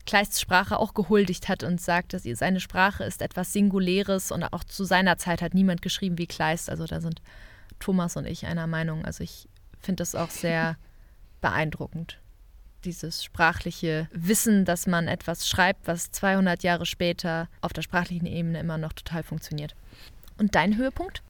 [0.06, 4.64] Kleists Sprache auch gehuldigt hat und sagt, dass seine Sprache ist etwas Singuläres und auch
[4.64, 6.68] zu seiner Zeit hat niemand geschrieben wie Kleist.
[6.68, 7.22] Also da sind
[7.78, 9.04] Thomas und ich einer Meinung.
[9.04, 9.48] Also ich
[9.80, 10.76] finde das auch sehr
[11.40, 12.20] beeindruckend.
[12.84, 18.60] Dieses sprachliche Wissen, dass man etwas schreibt, was 200 Jahre später auf der sprachlichen Ebene
[18.60, 19.74] immer noch total funktioniert.
[20.38, 21.22] Und dein Höhepunkt?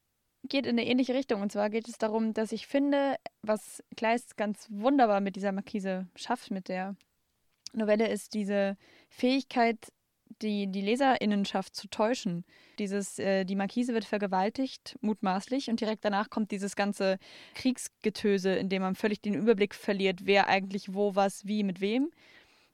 [0.49, 1.41] Geht in eine ähnliche Richtung.
[1.43, 6.07] Und zwar geht es darum, dass ich finde, was Kleist ganz wunderbar mit dieser Markise
[6.17, 6.97] schafft, mit der
[7.73, 8.77] Novelle, ist diese
[9.09, 9.93] Fähigkeit,
[10.43, 12.45] die, die Leserinnenschaft zu täuschen.
[12.79, 17.19] Dieses, äh, die Markise wird vergewaltigt, mutmaßlich, und direkt danach kommt dieses ganze
[17.55, 22.11] Kriegsgetöse, in dem man völlig den Überblick verliert, wer eigentlich wo, was, wie, mit wem.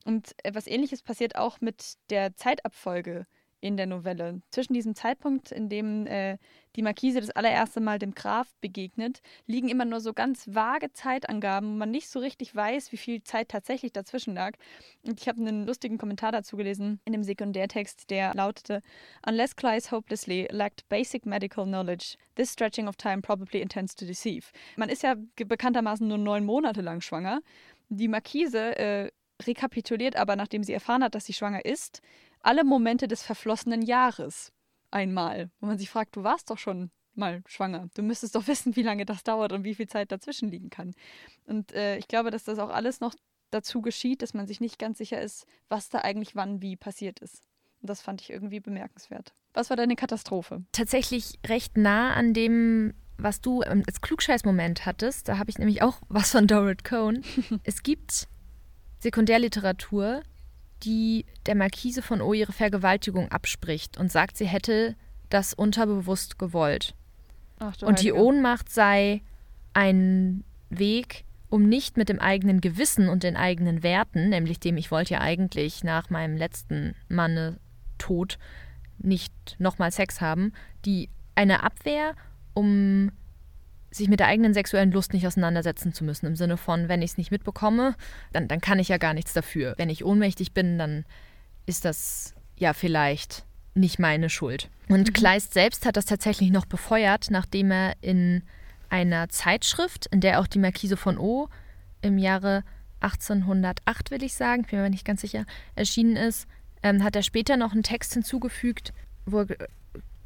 [0.04, 3.26] Und etwas ähnliches passiert auch mit der Zeitabfolge
[3.60, 4.40] in der Novelle.
[4.50, 6.38] Zwischen diesem Zeitpunkt, in dem äh,
[6.76, 11.72] die Markise das allererste Mal dem Graf begegnet, liegen immer nur so ganz vage Zeitangaben,
[11.72, 14.52] wo man nicht so richtig weiß, wie viel Zeit tatsächlich dazwischen lag.
[15.06, 18.82] Und ich habe einen lustigen Kommentar dazu gelesen in dem Sekundärtext, der lautete:
[19.26, 24.46] Unless Clyde hopelessly lacked basic medical knowledge, this stretching of time probably intends to deceive.
[24.76, 27.40] Man ist ja bekanntermaßen nur neun Monate lang schwanger.
[27.88, 29.10] Die Markise äh,
[29.42, 32.00] rekapituliert aber, nachdem sie erfahren hat, dass sie schwanger ist,
[32.40, 34.52] alle Momente des verflossenen Jahres
[34.90, 35.50] einmal.
[35.60, 37.88] Wo man sich fragt, du warst doch schon mal schwanger.
[37.94, 40.94] Du müsstest doch wissen, wie lange das dauert und wie viel Zeit dazwischen liegen kann.
[41.46, 43.14] Und äh, ich glaube, dass das auch alles noch
[43.50, 47.18] dazu geschieht, dass man sich nicht ganz sicher ist, was da eigentlich wann wie passiert
[47.20, 47.42] ist.
[47.80, 49.32] Und das fand ich irgendwie bemerkenswert.
[49.54, 50.64] Was war deine Katastrophe?
[50.72, 55.28] Tatsächlich recht nah an dem, was du ähm, als Klugscheißmoment hattest.
[55.28, 57.24] Da habe ich nämlich auch was von Dorrit Cohn.
[57.64, 58.28] es gibt
[59.00, 60.22] Sekundärliteratur,
[60.82, 64.96] die der Marquise von O ihre Vergewaltigung abspricht und sagt, sie hätte
[65.28, 66.94] das unterbewusst gewollt.
[67.58, 69.22] Ach, und die Ohnmacht sei
[69.74, 74.90] ein Weg, um nicht mit dem eigenen Gewissen und den eigenen Werten, nämlich dem ich
[74.90, 77.58] wollte ja eigentlich nach meinem letzten Manne
[77.98, 78.38] Tod
[78.98, 80.52] nicht nochmal Sex haben,
[80.84, 82.14] die eine Abwehr,
[82.54, 83.12] um
[83.90, 86.26] sich mit der eigenen sexuellen Lust nicht auseinandersetzen zu müssen.
[86.26, 87.96] Im Sinne von, wenn ich es nicht mitbekomme,
[88.32, 89.74] dann, dann kann ich ja gar nichts dafür.
[89.78, 91.04] Wenn ich ohnmächtig bin, dann
[91.66, 94.68] ist das ja vielleicht nicht meine Schuld.
[94.88, 95.12] Und mhm.
[95.12, 98.42] Kleist selbst hat das tatsächlich noch befeuert, nachdem er in
[98.88, 101.48] einer Zeitschrift, in der auch die Marquise von O
[102.02, 102.64] im Jahre
[103.00, 106.46] 1808, will ich sagen, bin mir nicht ganz sicher, erschienen ist,
[106.82, 108.92] ähm, hat er später noch einen Text hinzugefügt,
[109.26, 109.68] wo er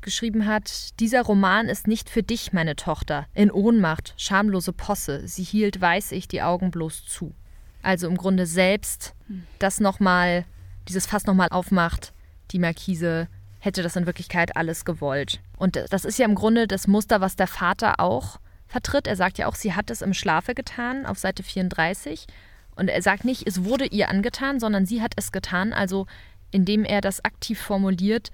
[0.05, 3.27] geschrieben hat, dieser Roman ist nicht für dich, meine Tochter.
[3.35, 7.35] In Ohnmacht, schamlose Posse, sie hielt, weiß ich, die Augen bloß zu.
[7.83, 9.15] Also im Grunde selbst
[9.59, 10.45] das nochmal,
[10.89, 12.13] dieses Fass nochmal aufmacht,
[12.53, 13.29] die Markise
[13.59, 15.41] hätte das in Wirklichkeit alles gewollt.
[15.57, 19.07] Und das ist ja im Grunde das Muster, was der Vater auch vertritt.
[19.07, 22.27] Er sagt ja auch, sie hat es im Schlafe getan, auf Seite 34.
[22.77, 25.73] Und er sagt nicht, es wurde ihr angetan, sondern sie hat es getan.
[25.73, 26.07] Also
[26.51, 28.31] indem er das aktiv formuliert,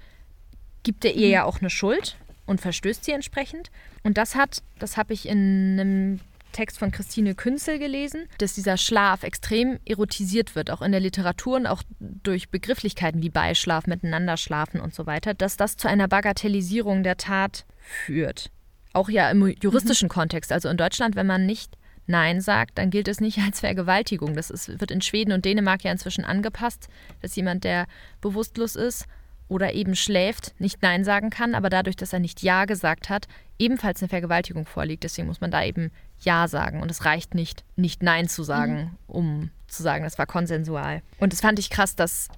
[0.83, 1.33] gibt er ihr mhm.
[1.33, 3.71] ja auch eine Schuld und verstößt sie entsprechend.
[4.03, 6.19] Und das hat, das habe ich in einem
[6.51, 11.55] Text von Christine Künzel gelesen, dass dieser Schlaf extrem erotisiert wird, auch in der Literatur
[11.55, 16.07] und auch durch Begrifflichkeiten wie Beischlaf, miteinander schlafen und so weiter, dass das zu einer
[16.07, 18.51] Bagatellisierung der Tat führt.
[18.93, 20.11] Auch ja im juristischen mhm.
[20.11, 20.51] Kontext.
[20.51, 21.77] Also in Deutschland, wenn man nicht
[22.07, 24.35] Nein sagt, dann gilt es nicht als Vergewaltigung.
[24.35, 26.89] Das ist, wird in Schweden und Dänemark ja inzwischen angepasst,
[27.21, 27.87] dass jemand, der
[28.19, 29.05] bewusstlos ist,
[29.51, 33.27] oder eben schläft, nicht Nein sagen kann, aber dadurch, dass er nicht Ja gesagt hat,
[33.59, 35.03] ebenfalls eine Vergewaltigung vorliegt.
[35.03, 35.91] Deswegen muss man da eben
[36.21, 36.81] Ja sagen.
[36.81, 38.97] Und es reicht nicht, nicht Nein zu sagen, mhm.
[39.07, 41.01] um zu sagen, das war konsensual.
[41.19, 42.29] Und das fand ich krass, dass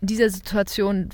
[0.00, 1.10] in dieser Situation,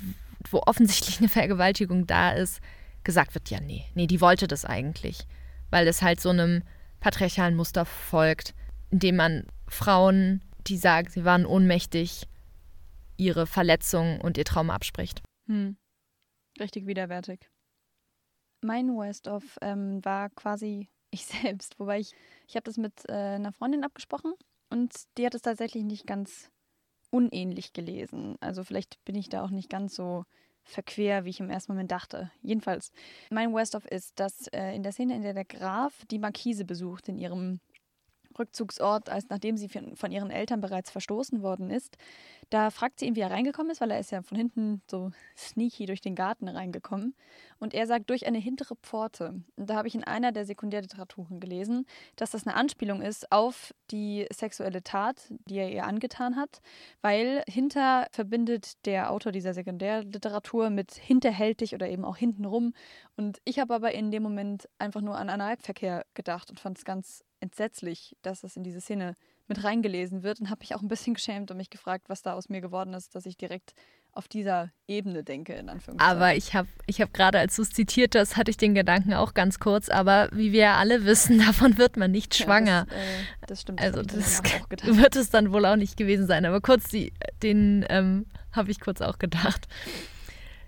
[0.49, 2.61] wo offensichtlich eine Vergewaltigung da ist,
[3.03, 5.27] gesagt wird, ja, nee, nee, die wollte das eigentlich.
[5.69, 6.63] Weil es halt so einem
[7.01, 8.53] patriarchalen Muster folgt,
[8.89, 12.29] in dem man Frauen, die sagen, sie waren ohnmächtig,
[13.17, 15.21] ihre Verletzung und ihr Trauma abspricht.
[15.51, 15.75] Hm.
[16.61, 17.49] Richtig widerwärtig.
[18.61, 22.15] Mein Worst-of ähm, war quasi ich selbst, wobei ich,
[22.47, 24.33] ich habe das mit äh, einer Freundin abgesprochen
[24.69, 26.49] und die hat es tatsächlich nicht ganz
[27.09, 28.37] unähnlich gelesen.
[28.39, 30.23] Also vielleicht bin ich da auch nicht ganz so
[30.63, 32.31] verquer, wie ich im ersten Moment dachte.
[32.41, 32.93] Jedenfalls,
[33.29, 37.09] mein Worst-of ist, dass äh, in der Szene, in der der Graf die Markise besucht,
[37.09, 37.59] in ihrem
[38.37, 41.97] Rückzugsort, als nachdem sie von ihren Eltern bereits verstoßen worden ist.
[42.49, 45.11] Da fragt sie ihn, wie er reingekommen ist, weil er ist ja von hinten so
[45.37, 47.15] sneaky durch den Garten reingekommen.
[47.59, 49.41] Und er sagt, durch eine hintere Pforte.
[49.55, 53.73] Und da habe ich in einer der Sekundärliteraturen gelesen, dass das eine Anspielung ist auf
[53.91, 56.59] die sexuelle Tat, die er ihr angetan hat,
[57.01, 62.73] weil hinter verbindet der Autor dieser Sekundärliteratur mit hinterhältig oder eben auch hintenrum.
[63.15, 66.85] Und ich habe aber in dem Moment einfach nur an Analverkehr gedacht und fand es
[66.85, 69.15] ganz entsetzlich, dass das in diese Szene
[69.47, 72.33] mit reingelesen wird und habe mich auch ein bisschen geschämt und mich gefragt, was da
[72.33, 73.73] aus mir geworden ist, dass ich direkt
[74.13, 76.17] auf dieser Ebene denke, in Anführungszeichen.
[76.17, 79.13] Aber ich habe ich hab gerade, als du es zitiert hast, hatte ich den Gedanken
[79.13, 82.87] auch ganz kurz, aber wie wir ja alle wissen, davon wird man nicht schwanger.
[82.89, 83.81] Ja, das, äh, das, stimmt.
[83.81, 87.85] Also das, das wird es dann wohl auch nicht gewesen sein, aber kurz die, den
[87.89, 89.67] ähm, habe ich kurz auch gedacht.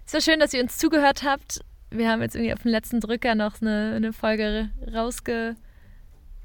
[0.06, 1.62] Es war schön, dass ihr uns zugehört habt.
[1.90, 5.56] Wir haben jetzt irgendwie auf den letzten Drücker noch eine, eine Folge rausge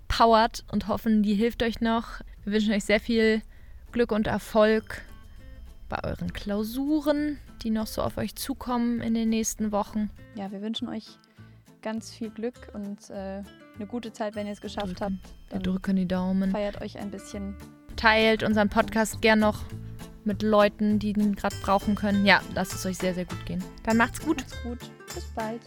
[0.09, 2.20] powert und hoffen, die hilft euch noch.
[2.44, 3.42] Wir wünschen euch sehr viel
[3.92, 5.02] Glück und Erfolg
[5.88, 10.11] bei euren Klausuren, die noch so auf euch zukommen in den nächsten Wochen.
[10.34, 11.06] Ja, wir wünschen euch
[11.82, 13.42] ganz viel Glück und äh,
[13.76, 15.20] eine gute Zeit, wenn ihr es geschafft drücken.
[15.22, 15.52] habt.
[15.52, 16.50] Wir drücken die Daumen.
[16.50, 17.54] Feiert euch ein bisschen.
[17.96, 19.64] Teilt unseren Podcast gern noch
[20.24, 22.26] mit Leuten, die ihn gerade brauchen können.
[22.26, 23.62] Ja, lasst es euch sehr, sehr gut gehen.
[23.84, 24.38] Dann macht's gut.
[24.38, 24.78] Macht's gut.
[25.14, 25.62] Bis bald.